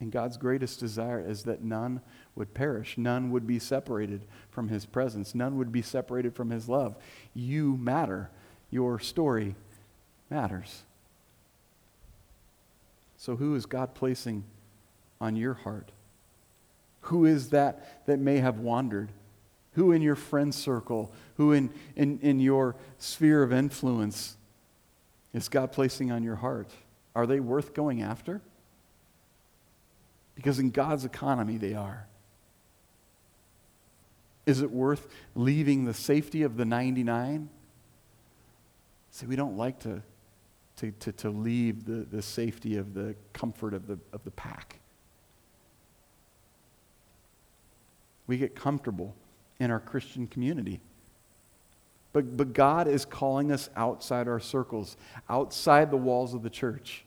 And 0.00 0.10
God's 0.10 0.36
greatest 0.36 0.80
desire 0.80 1.20
is 1.20 1.44
that 1.44 1.62
none 1.62 2.00
would 2.34 2.54
perish, 2.54 2.98
none 2.98 3.30
would 3.30 3.46
be 3.46 3.60
separated 3.60 4.22
from 4.50 4.68
His 4.68 4.84
presence, 4.84 5.32
none 5.32 5.56
would 5.56 5.70
be 5.70 5.82
separated 5.82 6.34
from 6.34 6.50
His 6.50 6.68
love. 6.68 6.96
You 7.32 7.76
matter. 7.76 8.28
Your 8.68 8.98
story 8.98 9.54
matters. 10.28 10.82
So, 13.16 13.36
who 13.36 13.54
is 13.54 13.66
God 13.66 13.94
placing 13.94 14.42
on 15.20 15.36
your 15.36 15.54
heart? 15.54 15.92
Who 17.02 17.24
is 17.24 17.50
that 17.50 18.06
that 18.06 18.18
may 18.18 18.38
have 18.38 18.58
wandered? 18.58 19.10
Who 19.74 19.92
in 19.92 20.02
your 20.02 20.16
friend 20.16 20.54
circle, 20.54 21.12
who 21.36 21.52
in, 21.52 21.70
in, 21.96 22.18
in 22.20 22.40
your 22.40 22.76
sphere 22.98 23.42
of 23.42 23.52
influence 23.52 24.36
is 25.32 25.48
God 25.48 25.72
placing 25.72 26.12
on 26.12 26.22
your 26.22 26.36
heart? 26.36 26.70
Are 27.14 27.26
they 27.26 27.40
worth 27.40 27.74
going 27.74 28.02
after? 28.02 28.40
Because 30.34 30.58
in 30.58 30.70
God's 30.70 31.04
economy, 31.04 31.56
they 31.56 31.74
are. 31.74 32.06
Is 34.44 34.60
it 34.60 34.70
worth 34.70 35.06
leaving 35.34 35.84
the 35.84 35.94
safety 35.94 36.42
of 36.42 36.56
the 36.56 36.64
99? 36.64 37.48
See, 39.10 39.26
we 39.26 39.36
don't 39.36 39.56
like 39.56 39.78
to, 39.80 40.02
to, 40.76 40.90
to, 40.90 41.12
to 41.12 41.30
leave 41.30 41.84
the, 41.84 42.06
the 42.10 42.22
safety 42.22 42.76
of 42.76 42.94
the 42.94 43.14
comfort 43.32 43.72
of 43.74 43.86
the, 43.86 43.98
of 44.12 44.24
the 44.24 44.30
pack. 44.30 44.80
We 48.26 48.38
get 48.38 48.54
comfortable 48.54 49.14
in 49.58 49.70
our 49.70 49.80
Christian 49.80 50.26
community. 50.26 50.80
But, 52.12 52.36
but 52.36 52.52
God 52.52 52.88
is 52.88 53.04
calling 53.04 53.50
us 53.50 53.70
outside 53.74 54.28
our 54.28 54.40
circles, 54.40 54.96
outside 55.28 55.90
the 55.90 55.96
walls 55.96 56.34
of 56.34 56.42
the 56.42 56.50
church. 56.50 57.04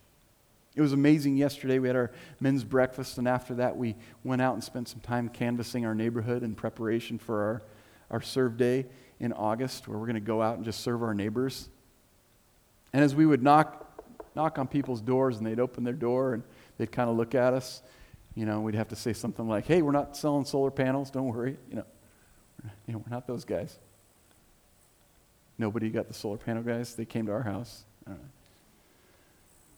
It 0.75 0.81
was 0.81 0.93
amazing 0.93 1.37
yesterday. 1.37 1.79
We 1.79 1.87
had 1.87 1.95
our 1.95 2.11
men's 2.39 2.63
breakfast, 2.63 3.17
and 3.17 3.27
after 3.27 3.55
that, 3.55 3.77
we 3.77 3.95
went 4.23 4.41
out 4.41 4.55
and 4.55 4.63
spent 4.63 4.89
some 4.89 4.99
time 4.99 5.29
canvassing 5.29 5.85
our 5.85 5.95
neighborhood 5.95 6.43
in 6.43 6.53
preparation 6.55 7.17
for 7.17 7.41
our, 7.43 7.61
our 8.11 8.21
serve 8.21 8.57
day 8.57 8.85
in 9.19 9.31
August, 9.31 9.87
where 9.87 9.97
we're 9.97 10.05
going 10.05 10.15
to 10.15 10.19
go 10.19 10.41
out 10.41 10.57
and 10.57 10.65
just 10.65 10.81
serve 10.81 11.01
our 11.01 11.13
neighbors. 11.13 11.69
And 12.91 13.03
as 13.03 13.15
we 13.15 13.25
would 13.25 13.41
knock, 13.41 14.03
knock 14.35 14.59
on 14.59 14.67
people's 14.67 15.01
doors, 15.01 15.37
and 15.37 15.45
they'd 15.45 15.59
open 15.59 15.83
their 15.83 15.93
door 15.93 16.33
and 16.33 16.43
they'd 16.77 16.91
kind 16.91 17.09
of 17.09 17.15
look 17.15 17.35
at 17.35 17.53
us, 17.53 17.81
you 18.35 18.45
know, 18.45 18.61
we'd 18.61 18.75
have 18.75 18.89
to 18.89 18.95
say 18.95 19.13
something 19.13 19.47
like, 19.47 19.65
hey, 19.65 19.81
we're 19.81 19.91
not 19.91 20.15
selling 20.15 20.45
solar 20.45 20.71
panels, 20.71 21.09
don't 21.09 21.27
worry. 21.27 21.57
You 21.69 21.77
know, 21.77 21.85
you 22.87 22.93
know 22.93 22.99
we're 22.99 23.13
not 23.13 23.27
those 23.27 23.45
guys. 23.45 23.77
Nobody 25.57 25.89
got 25.89 26.07
the 26.09 26.13
solar 26.13 26.37
panel 26.37 26.61
guys. 26.61 26.95
They 26.95 27.05
came 27.05 27.27
to 27.27 27.31
our 27.31 27.43
house. 27.43 27.85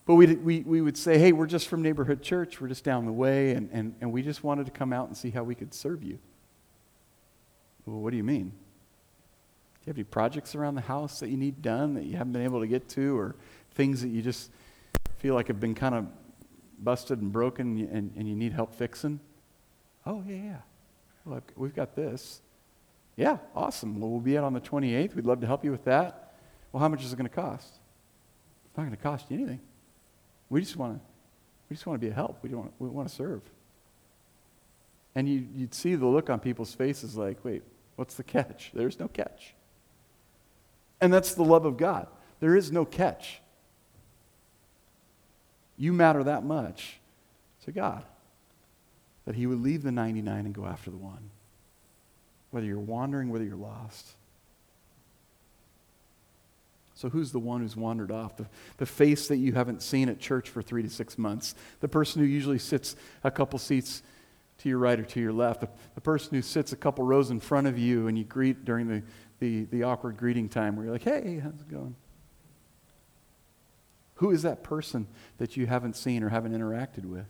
But 0.07 0.15
we 0.15 0.35
we, 0.35 0.59
we 0.61 0.81
would 0.81 0.97
say, 0.97 1.19
hey, 1.19 1.33
we're 1.33 1.47
just 1.47 1.67
from 1.67 1.81
neighborhood 1.81 2.23
church. 2.23 2.61
We're 2.61 2.69
just 2.69 2.85
down 2.85 3.05
the 3.05 3.11
way, 3.11 3.51
and, 3.51 3.69
and, 3.73 3.93
and 3.99 4.11
we 4.11 4.21
just 4.23 4.41
wanted 4.41 4.65
to 4.65 4.71
come 4.71 4.93
out 4.93 5.07
and 5.07 5.17
see 5.17 5.29
how 5.29 5.43
we 5.43 5.53
could 5.53 5.73
serve 5.73 6.01
you. 6.01 6.17
Well, 7.85 7.99
what 7.99 8.11
do 8.11 8.17
you 8.17 8.23
mean? 8.23 8.45
Do 8.49 9.85
you 9.85 9.89
have 9.91 9.97
any 9.97 10.05
projects 10.05 10.55
around 10.55 10.75
the 10.75 10.81
house 10.81 11.19
that 11.19 11.29
you 11.29 11.35
need 11.35 11.61
done 11.61 11.93
that 11.95 12.05
you 12.05 12.15
haven't 12.15 12.31
been 12.33 12.43
able 12.43 12.61
to 12.61 12.67
get 12.67 12.87
to, 12.89 13.17
or 13.17 13.35
things 13.73 14.01
that 14.01 14.07
you 14.07 14.21
just 14.21 14.49
feel 15.17 15.35
like 15.35 15.47
have 15.47 15.59
been 15.59 15.75
kind 15.75 15.93
of 15.93 16.07
busted 16.77 17.21
and 17.21 17.31
broken 17.31 17.87
and, 17.91 18.13
and 18.15 18.27
you 18.27 18.35
need 18.35 18.53
help 18.53 18.73
fixing? 18.73 19.19
Oh, 20.05 20.23
yeah, 20.27 20.35
yeah. 20.35 20.57
Look, 21.25 21.51
we've 21.55 21.75
got 21.75 21.95
this. 21.95 22.41
Yeah, 23.15 23.37
awesome. 23.55 23.99
Well, 23.99 24.09
we'll 24.09 24.19
be 24.19 24.37
out 24.37 24.43
on 24.43 24.53
the 24.53 24.61
28th. 24.61 25.15
We'd 25.15 25.25
love 25.25 25.41
to 25.41 25.47
help 25.47 25.65
you 25.65 25.71
with 25.71 25.83
that. 25.85 26.35
Well, 26.71 26.81
how 26.81 26.87
much 26.87 27.03
is 27.03 27.11
it 27.11 27.15
going 27.17 27.29
to 27.29 27.35
cost? 27.35 27.79
It's 28.65 28.77
not 28.77 28.83
going 28.83 28.95
to 28.95 29.01
cost 29.01 29.29
you 29.29 29.37
anything. 29.37 29.59
We 30.49 30.61
just 30.61 30.77
want 30.77 30.95
to, 30.95 31.01
we 31.69 31.75
just 31.75 31.85
want 31.85 31.99
to 31.99 32.05
be 32.05 32.11
a 32.11 32.15
help. 32.15 32.37
We, 32.41 32.49
don't 32.49 32.59
want, 32.59 32.73
we 32.79 32.87
want 32.87 33.09
to 33.09 33.13
serve. 33.13 33.41
And 35.15 35.27
you, 35.27 35.47
you'd 35.55 35.73
see 35.73 35.95
the 35.95 36.05
look 36.05 36.29
on 36.29 36.39
people's 36.39 36.75
faces 36.75 37.17
like, 37.17 37.43
wait, 37.43 37.63
what's 37.95 38.13
the 38.13 38.23
catch? 38.23 38.71
There's 38.73 38.99
no 38.99 39.07
catch. 39.07 39.55
And 41.01 41.11
that's 41.11 41.33
the 41.33 41.43
love 41.43 41.65
of 41.65 41.75
God. 41.75 42.07
There 42.39 42.55
is 42.55 42.71
no 42.71 42.85
catch. 42.85 43.41
You 45.77 45.93
matter 45.93 46.23
that 46.23 46.43
much 46.43 46.99
to 47.65 47.71
God 47.71 48.03
that 49.25 49.35
He 49.35 49.45
would 49.45 49.61
leave 49.61 49.83
the 49.83 49.91
99 49.91 50.45
and 50.45 50.55
go 50.55 50.65
after 50.65 50.89
the 50.89 50.97
one. 50.97 51.29
Whether 52.51 52.65
you're 52.65 52.79
wandering, 52.79 53.29
whether 53.29 53.43
you're 53.43 53.55
lost. 53.55 54.13
So, 56.95 57.09
who's 57.09 57.31
the 57.31 57.39
one 57.39 57.61
who's 57.61 57.75
wandered 57.75 58.09
off? 58.09 58.37
The, 58.37 58.47
the 58.77 58.85
face 58.87 59.27
that 59.27 59.35
you 59.35 59.53
haven't 59.53 59.83
seen 59.83 60.09
at 60.09 60.19
church 60.19 60.49
for 60.49 60.63
three 60.63 60.81
to 60.81 60.89
six 60.89 61.17
months. 61.17 61.53
The 61.81 61.87
person 61.87 62.21
who 62.21 62.27
usually 62.27 62.57
sits 62.57 62.95
a 63.23 63.29
couple 63.29 63.59
seats 63.59 64.01
to 64.59 64.69
your 64.69 64.79
right 64.79 64.99
or 64.99 65.03
to 65.03 65.19
your 65.19 65.33
left. 65.33 65.61
The, 65.61 65.69
the 65.93 66.01
person 66.01 66.33
who 66.33 66.41
sits 66.41 66.71
a 66.71 66.75
couple 66.75 67.05
rows 67.05 67.29
in 67.29 67.39
front 67.39 67.67
of 67.67 67.77
you 67.77 68.07
and 68.07 68.17
you 68.17 68.23
greet 68.23 68.65
during 68.65 68.87
the, 68.87 69.03
the, 69.39 69.65
the 69.65 69.83
awkward 69.83 70.17
greeting 70.17 70.49
time 70.49 70.75
where 70.75 70.85
you're 70.85 70.93
like, 70.93 71.03
hey, 71.03 71.39
how's 71.43 71.61
it 71.61 71.69
going? 71.69 71.95
Who 74.17 74.32
is 74.32 74.41
that 74.43 74.63
person 74.63 75.08
that 75.38 75.58
you 75.58 75.67
haven't 75.67 75.95
seen 75.95 76.23
or 76.23 76.30
haven't 76.30 76.53
interacted 76.53 77.06
with? 77.06 77.27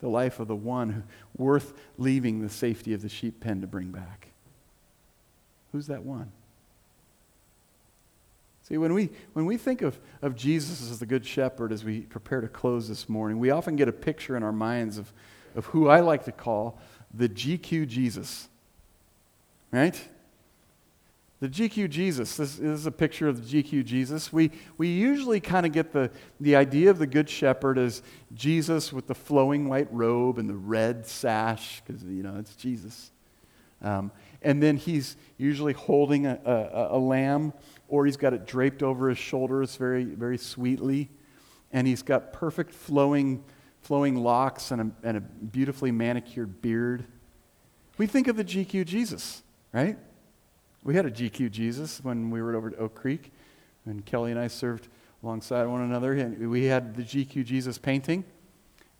The 0.00 0.08
life 0.08 0.40
of 0.40 0.48
the 0.48 0.56
one 0.56 1.04
worth 1.36 1.72
leaving 1.98 2.40
the 2.40 2.48
safety 2.48 2.92
of 2.92 3.02
the 3.02 3.08
sheep 3.08 3.40
pen 3.40 3.60
to 3.60 3.66
bring 3.66 3.90
back. 3.90 4.28
Who's 5.72 5.86
that 5.86 6.02
one? 6.02 6.32
See, 8.62 8.78
when 8.78 8.94
we, 8.94 9.10
when 9.34 9.44
we 9.44 9.58
think 9.58 9.82
of, 9.82 9.98
of 10.22 10.34
Jesus 10.34 10.90
as 10.90 10.98
the 10.98 11.06
Good 11.06 11.26
Shepherd 11.26 11.70
as 11.70 11.84
we 11.84 12.00
prepare 12.00 12.40
to 12.40 12.48
close 12.48 12.88
this 12.88 13.08
morning, 13.08 13.38
we 13.38 13.50
often 13.50 13.76
get 13.76 13.88
a 13.88 13.92
picture 13.92 14.36
in 14.36 14.42
our 14.42 14.52
minds 14.52 14.96
of, 14.96 15.12
of 15.54 15.66
who 15.66 15.88
I 15.88 16.00
like 16.00 16.24
to 16.24 16.32
call 16.32 16.78
the 17.12 17.28
GQ 17.28 17.86
Jesus. 17.86 18.48
Right? 19.70 20.08
The 21.44 21.50
GQ 21.50 21.90
Jesus, 21.90 22.38
this 22.38 22.58
is 22.58 22.86
a 22.86 22.90
picture 22.90 23.28
of 23.28 23.46
the 23.46 23.62
GQ 23.62 23.84
Jesus. 23.84 24.32
We, 24.32 24.50
we 24.78 24.88
usually 24.88 25.40
kind 25.40 25.66
of 25.66 25.72
get 25.72 25.92
the, 25.92 26.10
the 26.40 26.56
idea 26.56 26.88
of 26.88 26.96
the 26.96 27.06
Good 27.06 27.28
Shepherd 27.28 27.76
as 27.76 28.00
Jesus 28.32 28.94
with 28.94 29.08
the 29.08 29.14
flowing 29.14 29.68
white 29.68 29.92
robe 29.92 30.38
and 30.38 30.48
the 30.48 30.54
red 30.54 31.06
sash, 31.06 31.82
because, 31.84 32.02
you 32.02 32.22
know, 32.22 32.36
it's 32.38 32.56
Jesus. 32.56 33.10
Um, 33.82 34.10
and 34.40 34.62
then 34.62 34.78
he's 34.78 35.18
usually 35.36 35.74
holding 35.74 36.24
a, 36.24 36.40
a, 36.46 36.96
a, 36.96 36.98
lamb, 36.98 37.52
or 37.88 38.06
he's 38.06 38.16
got 38.16 38.32
it 38.32 38.46
draped 38.46 38.82
over 38.82 39.10
his 39.10 39.18
shoulders 39.18 39.76
very, 39.76 40.04
very 40.04 40.38
sweetly. 40.38 41.10
And 41.74 41.86
he's 41.86 42.02
got 42.02 42.32
perfect 42.32 42.72
flowing, 42.72 43.44
flowing 43.82 44.16
locks 44.16 44.70
and 44.70 44.80
a, 44.80 45.06
and 45.06 45.18
a 45.18 45.20
beautifully 45.20 45.92
manicured 45.92 46.62
beard. 46.62 47.04
We 47.98 48.06
think 48.06 48.28
of 48.28 48.36
the 48.36 48.44
GQ 48.44 48.86
Jesus, 48.86 49.42
right? 49.74 49.98
We 50.84 50.94
had 50.94 51.06
a 51.06 51.10
GQ 51.10 51.50
Jesus 51.50 52.00
when 52.02 52.30
we 52.30 52.42
were 52.42 52.54
over 52.54 52.68
at 52.68 52.78
Oak 52.78 52.94
Creek, 52.94 53.32
and 53.86 54.04
Kelly 54.04 54.30
and 54.30 54.38
I 54.38 54.48
served 54.48 54.88
alongside 55.22 55.64
one 55.64 55.80
another. 55.80 56.12
And 56.12 56.50
we 56.50 56.64
had 56.64 56.94
the 56.94 57.02
GQ 57.02 57.44
Jesus 57.44 57.78
painting, 57.78 58.24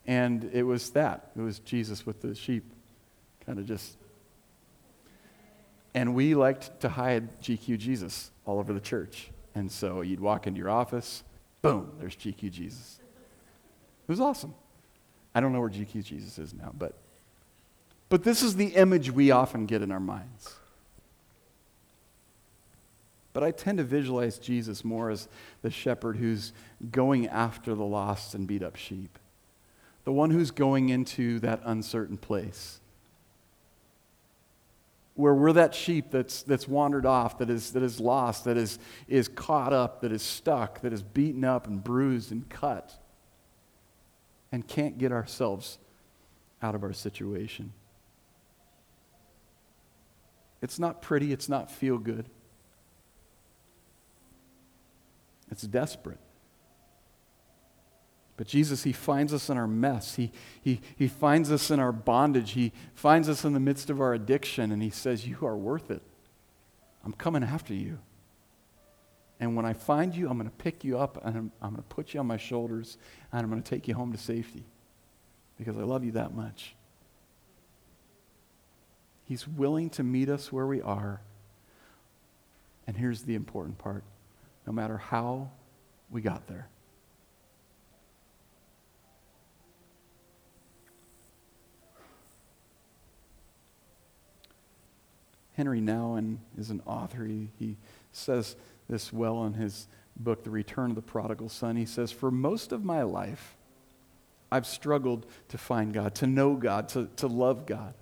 and 0.07 0.51
it 0.53 0.63
was 0.63 0.91
that. 0.91 1.31
It 1.37 1.43
was 1.43 1.59
Jesus 1.59 2.07
with 2.07 2.23
the 2.23 2.35
sheep, 2.35 2.65
kind 3.45 3.59
of 3.59 3.67
just. 3.67 3.99
And 5.93 6.15
we 6.15 6.35
liked 6.35 6.81
to 6.81 6.89
hide 6.89 7.41
GQ 7.41 7.79
Jesus 7.79 8.31
all 8.47 8.59
over 8.59 8.73
the 8.73 8.81
church. 8.81 9.31
And 9.55 9.71
so 9.71 10.01
you'd 10.01 10.21
walk 10.21 10.47
into 10.47 10.59
your 10.59 10.71
office, 10.71 11.23
boom, 11.63 11.93
there's 12.01 12.17
GQ 12.17 12.51
Jesus. 12.51 12.99
It 14.09 14.11
was 14.11 14.21
awesome. 14.21 14.55
I 15.35 15.41
don't 15.41 15.53
know 15.53 15.61
where 15.61 15.71
GQ 15.71 16.03
Jesus 16.03 16.39
is 16.39 16.55
now, 16.55 16.73
but 16.77 16.97
but 18.09 18.23
this 18.23 18.43
is 18.43 18.57
the 18.57 18.69
image 18.69 19.11
we 19.11 19.31
often 19.31 19.67
get 19.67 19.83
in 19.83 19.91
our 19.91 19.99
minds. 19.99 20.55
But 23.35 23.43
I 23.43 23.51
tend 23.51 23.79
to 23.79 23.85
visualize 23.85 24.39
Jesus 24.39 24.85
more 24.85 25.11
as 25.11 25.29
the 25.61 25.71
shepherd 25.71 26.17
who's 26.17 26.53
going 26.91 27.27
after 27.27 27.75
the 27.75 27.85
lost 27.85 28.35
and 28.35 28.47
beat 28.47 28.63
up 28.63 28.77
sheep, 28.77 29.19
the 30.05 30.13
one 30.13 30.31
who's 30.31 30.53
going 30.53 30.89
into 30.89 31.41
that 31.41 31.61
uncertain 31.65 32.17
place. 32.17 32.81
Where 35.17 35.35
we're 35.35 35.53
that 35.53 35.75
sheep 35.75 36.11
that's, 36.11 36.43
that's 36.45 36.69
wandered 36.69 37.07
off, 37.07 37.39
that 37.39 37.51
is, 37.51 37.73
that 37.73 37.83
is 37.83 38.01
lost, 38.01 38.45
that 38.45 38.57
is, 38.57 38.79
is 39.09 39.29
caught 39.29 39.73
up, 39.73 40.01
that 40.03 40.13
is 40.13 40.23
stuck, 40.23 40.81
that 40.83 40.93
is 40.93 41.03
beaten 41.03 41.45
up 41.45 41.67
and 41.67 41.83
bruised 41.83 42.31
and 42.31 42.49
cut, 42.49 42.95
and 44.53 44.67
can't 44.67 44.97
get 44.97 45.11
ourselves 45.11 45.79
out 46.63 46.77
of 46.77 46.85
our 46.85 46.93
situation. 46.93 47.73
It's 50.63 50.79
not 50.79 51.03
pretty, 51.03 51.33
it's 51.33 51.49
not 51.49 51.71
feel 51.71 51.99
good. 51.99 52.29
It's 55.51 55.63
desperate. 55.63 56.19
But 58.37 58.47
Jesus, 58.47 58.83
He 58.83 58.93
finds 58.93 59.33
us 59.33 59.49
in 59.49 59.57
our 59.57 59.69
mess. 59.69 60.17
He, 60.17 60.33
he, 60.61 60.81
he 60.97 61.07
finds 61.07 61.53
us 61.53 61.71
in 61.71 61.79
our 61.79 61.93
bondage. 61.93 62.53
He 62.53 62.73
finds 62.95 63.29
us 63.29 63.45
in 63.45 63.53
the 63.53 63.61
midst 63.61 63.91
of 63.91 64.01
our 64.01 64.15
addiction, 64.15 64.73
and 64.73 64.83
He 64.83 64.91
says, 64.91 65.27
You 65.27 65.39
are 65.43 65.57
worth 65.57 65.91
it. 65.91 66.03
I'm 67.05 67.13
coming 67.13 67.45
after 67.45 67.75
you. 67.75 67.99
And 69.41 69.57
when 69.57 69.67
I 69.67 69.73
find 69.73 70.15
you, 70.15 70.29
I'm 70.29 70.39
going 70.39 70.49
to 70.49 70.57
pick 70.57 70.85
you 70.85 70.99
up 70.99 71.23
and 71.25 71.37
I'm, 71.37 71.53
I'm 71.61 71.71
going 71.71 71.83
to 71.83 71.95
put 71.95 72.15
you 72.15 72.21
on 72.21 72.27
my 72.27 72.37
shoulders 72.37 72.97
and 73.33 73.43
I'm 73.43 73.51
going 73.51 73.63
to 73.63 73.69
take 73.69 73.89
you 73.89 73.95
home 73.95 74.13
to 74.13 74.19
safety 74.19 74.65
because 75.59 75.77
I 75.77 75.83
love 75.83 76.05
you 76.05 76.13
that 76.13 76.35
much. 76.35 76.75
He's 79.25 79.49
willing 79.49 79.91
to 79.91 80.03
meet 80.03 80.29
us 80.29 80.53
where 80.53 80.67
we 80.67 80.81
are. 80.81 81.21
And 82.87 82.97
here's 82.97 83.23
the 83.23 83.35
important 83.35 83.79
part 83.79 84.05
no 84.67 84.73
matter 84.73 84.99
how 84.99 85.51
we 86.11 86.21
got 86.21 86.47
there. 86.47 86.69
Henri 95.57 95.81
Nouwen 95.81 96.39
is 96.59 96.71
an 96.71 96.83
author. 96.85 97.25
He, 97.25 97.51
he 97.59 97.77
says 98.13 98.57
this 98.89 99.13
well 99.13 99.45
in 99.45 99.55
his 99.55 99.87
book, 100.17 100.45
The 100.45 100.51
Return 100.51 100.91
of 100.91 100.97
the 100.97 101.03
Prodigal 101.03 101.49
Son. 101.49 101.77
He 101.77 101.87
says, 101.87 102.11
For 102.11 102.31
most 102.31 102.73
of 102.73 102.85
my 102.85 103.03
life, 103.03 103.57
I've 104.51 104.67
struggled 104.67 105.27
to 105.49 105.59
find 105.59 105.93
God, 105.93 106.15
to 106.17 106.27
know 106.27 106.55
God, 106.55 106.89
to, 106.91 107.09
to 107.17 107.27
love 107.27 107.67
God. 107.67 107.95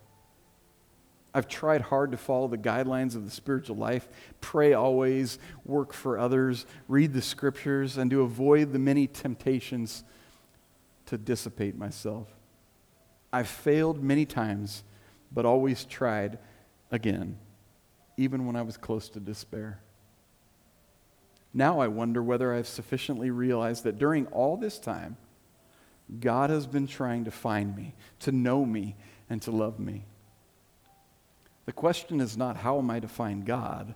I've 1.35 1.49
tried 1.49 1.80
hard 1.80 2.12
to 2.12 2.18
follow 2.18 2.47
the 2.47 2.59
guidelines 2.59 3.16
of 3.16 3.24
the 3.24 3.30
spiritual 3.30 3.76
life, 3.76 4.09
pray 4.41 4.74
always, 4.74 5.39
work 5.64 5.93
for 5.93 6.18
others, 6.18 6.66
read 6.89 7.14
the 7.14 7.22
scriptures, 7.22 7.97
and 7.97 8.11
to 8.11 8.20
avoid 8.20 8.72
the 8.72 8.78
many 8.78 9.07
temptations 9.07 10.05
to 11.07 11.16
dissipate 11.16 11.76
myself. 11.76 12.28
I've 13.33 13.49
failed 13.49 14.03
many 14.03 14.26
times, 14.26 14.85
but 15.33 15.47
always 15.47 15.85
tried 15.85 16.39
again, 16.91 17.39
even 18.18 18.47
when 18.47 18.57
I 18.57 18.62
was 18.62 18.76
close 18.76 19.09
to 19.11 19.20
despair. 19.20 19.80
Now 21.55 21.80
I 21.80 21.89
wonder 21.89 22.22
whether 22.22 22.53
I've 22.53 22.68
sufficiently 22.68 23.30
realized 23.30 23.85
that 23.85 23.99
during 23.99 24.26
all 24.26 24.59
this 24.59 24.78
time, 24.78 25.16
God 26.20 26.51
has 26.51 26.66
been 26.66 26.87
trying 26.87 27.24
to 27.24 27.30
find 27.30 27.74
me, 27.74 27.95
to 28.20 28.33
know 28.33 28.66
me, 28.66 28.97
and 29.30 29.41
to 29.43 29.51
love 29.51 29.78
me. 29.78 30.05
The 31.64 31.72
question 31.72 32.20
is 32.20 32.36
not 32.36 32.56
how 32.56 32.78
am 32.78 32.90
I 32.90 33.00
to 33.00 33.08
find 33.08 33.44
God, 33.44 33.94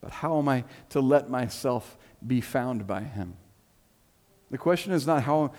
but 0.00 0.10
how 0.10 0.38
am 0.38 0.48
I 0.48 0.64
to 0.90 1.00
let 1.00 1.28
myself 1.28 1.98
be 2.24 2.40
found 2.40 2.86
by 2.86 3.02
Him? 3.02 3.34
The 4.50 4.58
question 4.58 4.92
is 4.92 5.06
not 5.06 5.22
how, 5.22 5.52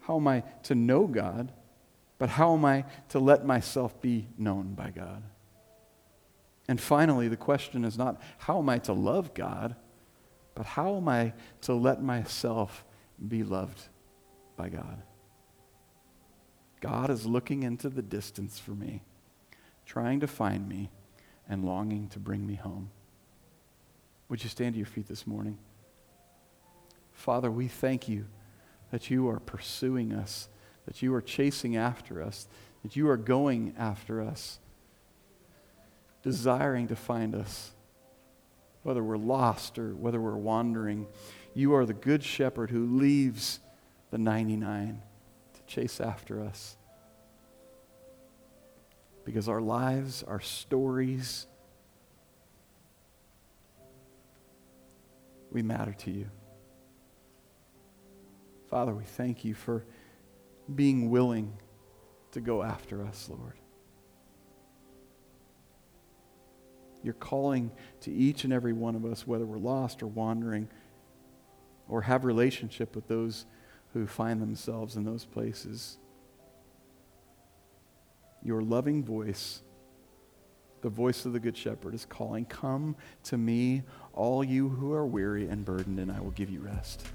how 0.00 0.16
am 0.16 0.28
I 0.28 0.40
to 0.64 0.74
know 0.74 1.06
God, 1.06 1.52
but 2.18 2.28
how 2.28 2.54
am 2.54 2.64
I 2.64 2.84
to 3.10 3.18
let 3.18 3.44
myself 3.44 4.00
be 4.00 4.28
known 4.38 4.74
by 4.74 4.90
God? 4.90 5.22
And 6.68 6.80
finally, 6.80 7.28
the 7.28 7.36
question 7.36 7.84
is 7.84 7.98
not 7.98 8.20
how 8.38 8.58
am 8.58 8.68
I 8.68 8.78
to 8.78 8.92
love 8.92 9.34
God, 9.34 9.74
but 10.54 10.64
how 10.64 10.96
am 10.96 11.08
I 11.08 11.32
to 11.62 11.74
let 11.74 12.02
myself 12.02 12.84
be 13.26 13.42
loved 13.42 13.88
by 14.56 14.68
God? 14.68 15.02
God 16.80 17.10
is 17.10 17.26
looking 17.26 17.62
into 17.62 17.88
the 17.88 18.02
distance 18.02 18.58
for 18.58 18.72
me 18.72 19.02
trying 19.86 20.20
to 20.20 20.26
find 20.26 20.68
me 20.68 20.90
and 21.48 21.64
longing 21.64 22.08
to 22.08 22.18
bring 22.18 22.46
me 22.46 22.54
home. 22.54 22.90
Would 24.28 24.42
you 24.42 24.48
stand 24.48 24.74
to 24.74 24.78
your 24.78 24.86
feet 24.86 25.08
this 25.08 25.26
morning? 25.26 25.58
Father, 27.12 27.50
we 27.50 27.68
thank 27.68 28.08
you 28.08 28.26
that 28.90 29.10
you 29.10 29.28
are 29.28 29.38
pursuing 29.38 30.12
us, 30.12 30.48
that 30.86 31.02
you 31.02 31.14
are 31.14 31.20
chasing 31.20 31.76
after 31.76 32.22
us, 32.22 32.48
that 32.82 32.96
you 32.96 33.08
are 33.08 33.16
going 33.16 33.74
after 33.78 34.20
us, 34.22 34.58
desiring 36.22 36.88
to 36.88 36.96
find 36.96 37.34
us, 37.34 37.72
whether 38.82 39.02
we're 39.02 39.16
lost 39.16 39.78
or 39.78 39.94
whether 39.94 40.20
we're 40.20 40.36
wandering. 40.36 41.06
You 41.54 41.74
are 41.74 41.86
the 41.86 41.92
good 41.92 42.24
shepherd 42.24 42.70
who 42.70 42.98
leaves 42.98 43.60
the 44.10 44.18
99 44.18 45.02
to 45.54 45.60
chase 45.66 46.00
after 46.00 46.40
us 46.40 46.76
because 49.24 49.48
our 49.48 49.60
lives, 49.60 50.22
our 50.22 50.40
stories, 50.40 51.46
we 55.50 55.62
matter 55.62 55.92
to 55.92 56.10
you. 56.10 56.30
Father, 58.68 58.94
we 58.94 59.04
thank 59.04 59.44
you 59.44 59.54
for 59.54 59.84
being 60.74 61.10
willing 61.10 61.52
to 62.32 62.40
go 62.40 62.62
after 62.62 63.04
us, 63.04 63.28
Lord. 63.28 63.54
You're 67.02 67.14
calling 67.14 67.70
to 68.00 68.12
each 68.12 68.44
and 68.44 68.52
every 68.52 68.72
one 68.72 68.94
of 68.94 69.04
us, 69.04 69.26
whether 69.26 69.44
we're 69.44 69.58
lost 69.58 70.02
or 70.02 70.06
wandering, 70.06 70.68
or 71.88 72.02
have 72.02 72.24
relationship 72.24 72.94
with 72.94 73.08
those 73.08 73.44
who 73.92 74.06
find 74.06 74.40
themselves 74.40 74.96
in 74.96 75.04
those 75.04 75.24
places 75.24 75.98
your 78.44 78.62
loving 78.62 79.04
voice, 79.04 79.62
the 80.80 80.88
voice 80.88 81.24
of 81.26 81.32
the 81.32 81.40
Good 81.40 81.56
Shepherd, 81.56 81.94
is 81.94 82.04
calling, 82.04 82.44
Come 82.44 82.96
to 83.24 83.38
me, 83.38 83.82
all 84.12 84.42
you 84.42 84.68
who 84.68 84.92
are 84.92 85.06
weary 85.06 85.48
and 85.48 85.64
burdened, 85.64 85.98
and 85.98 86.10
I 86.10 86.20
will 86.20 86.32
give 86.32 86.50
you 86.50 86.60
rest. 86.60 87.06